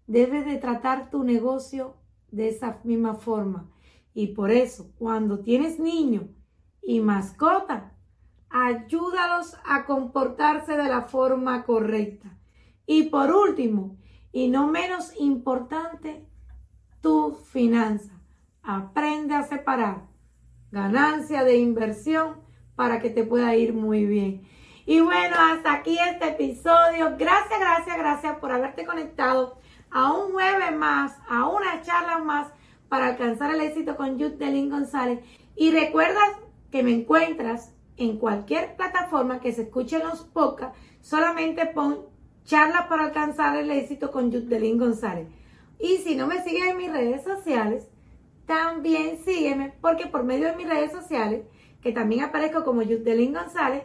debes 0.06 0.44
de 0.44 0.58
tratar 0.58 1.08
tu 1.08 1.24
negocio 1.24 1.96
de 2.30 2.48
esa 2.48 2.82
misma 2.84 3.14
forma. 3.14 3.73
Y 4.14 4.28
por 4.28 4.52
eso, 4.52 4.92
cuando 4.96 5.40
tienes 5.40 5.80
niño 5.80 6.28
y 6.80 7.00
mascota, 7.00 7.92
ayúdalos 8.48 9.56
a 9.66 9.84
comportarse 9.84 10.76
de 10.76 10.88
la 10.88 11.02
forma 11.02 11.64
correcta. 11.64 12.38
Y 12.86 13.04
por 13.04 13.32
último, 13.32 13.96
y 14.32 14.48
no 14.48 14.68
menos 14.68 15.12
importante, 15.18 16.24
tu 17.00 17.32
finanza. 17.52 18.12
Aprende 18.62 19.34
a 19.34 19.42
separar 19.42 20.06
ganancia 20.70 21.44
de 21.44 21.56
inversión 21.58 22.36
para 22.76 23.00
que 23.00 23.10
te 23.10 23.24
pueda 23.24 23.54
ir 23.56 23.74
muy 23.74 24.06
bien. 24.06 24.48
Y 24.86 25.00
bueno, 25.00 25.36
hasta 25.38 25.72
aquí 25.72 25.98
este 25.98 26.28
episodio. 26.28 27.16
Gracias, 27.18 27.58
gracias, 27.58 27.98
gracias 27.98 28.38
por 28.38 28.52
haberte 28.52 28.86
conectado 28.86 29.58
a 29.90 30.12
un 30.12 30.32
jueves 30.32 30.76
más, 30.76 31.16
a 31.28 31.48
una 31.48 31.80
charla 31.82 32.18
más 32.18 32.48
para 32.88 33.06
alcanzar 33.06 33.54
el 33.54 33.60
éxito 33.60 33.96
con 33.96 34.18
Yudelín 34.18 34.70
González. 34.70 35.20
Y 35.56 35.70
recuerda 35.70 36.20
que 36.70 36.82
me 36.82 36.92
encuentras 36.92 37.72
en 37.96 38.18
cualquier 38.18 38.76
plataforma 38.76 39.40
que 39.40 39.52
se 39.52 39.62
escuche 39.62 39.98
los 39.98 40.22
podcasts, 40.22 40.76
solamente 41.00 41.66
pon 41.66 42.06
charla 42.44 42.88
para 42.88 43.04
alcanzar 43.04 43.56
el 43.56 43.70
éxito 43.70 44.10
con 44.10 44.30
Yudelín 44.30 44.78
González. 44.78 45.28
Y 45.78 45.98
si 45.98 46.16
no 46.16 46.26
me 46.26 46.42
sigues 46.42 46.66
en 46.66 46.76
mis 46.76 46.92
redes 46.92 47.22
sociales, 47.22 47.88
también 48.46 49.18
sígueme 49.24 49.74
porque 49.80 50.06
por 50.06 50.24
medio 50.24 50.48
de 50.48 50.56
mis 50.56 50.68
redes 50.68 50.92
sociales, 50.92 51.44
que 51.80 51.92
también 51.92 52.24
aparezco 52.24 52.64
como 52.64 52.82
Yudelín 52.82 53.32
González, 53.32 53.84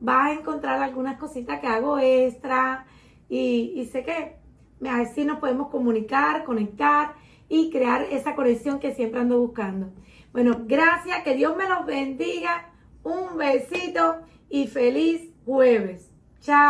vas 0.00 0.28
a 0.28 0.32
encontrar 0.32 0.82
algunas 0.82 1.18
cositas 1.18 1.60
que 1.60 1.66
hago 1.66 1.98
extra 1.98 2.86
y, 3.28 3.74
y 3.76 3.86
sé 3.86 4.02
que 4.02 4.40
Así 4.88 5.24
nos 5.24 5.40
podemos 5.40 5.68
comunicar, 5.68 6.44
conectar 6.44 7.14
y 7.50 7.68
crear 7.70 8.06
esa 8.10 8.34
conexión 8.34 8.78
que 8.78 8.94
siempre 8.94 9.20
ando 9.20 9.38
buscando. 9.38 9.90
Bueno, 10.32 10.62
gracias, 10.66 11.22
que 11.24 11.34
Dios 11.34 11.56
me 11.56 11.68
los 11.68 11.84
bendiga. 11.84 12.70
Un 13.02 13.36
besito 13.36 14.20
y 14.48 14.68
feliz 14.68 15.28
jueves. 15.44 16.08
Chao. 16.40 16.68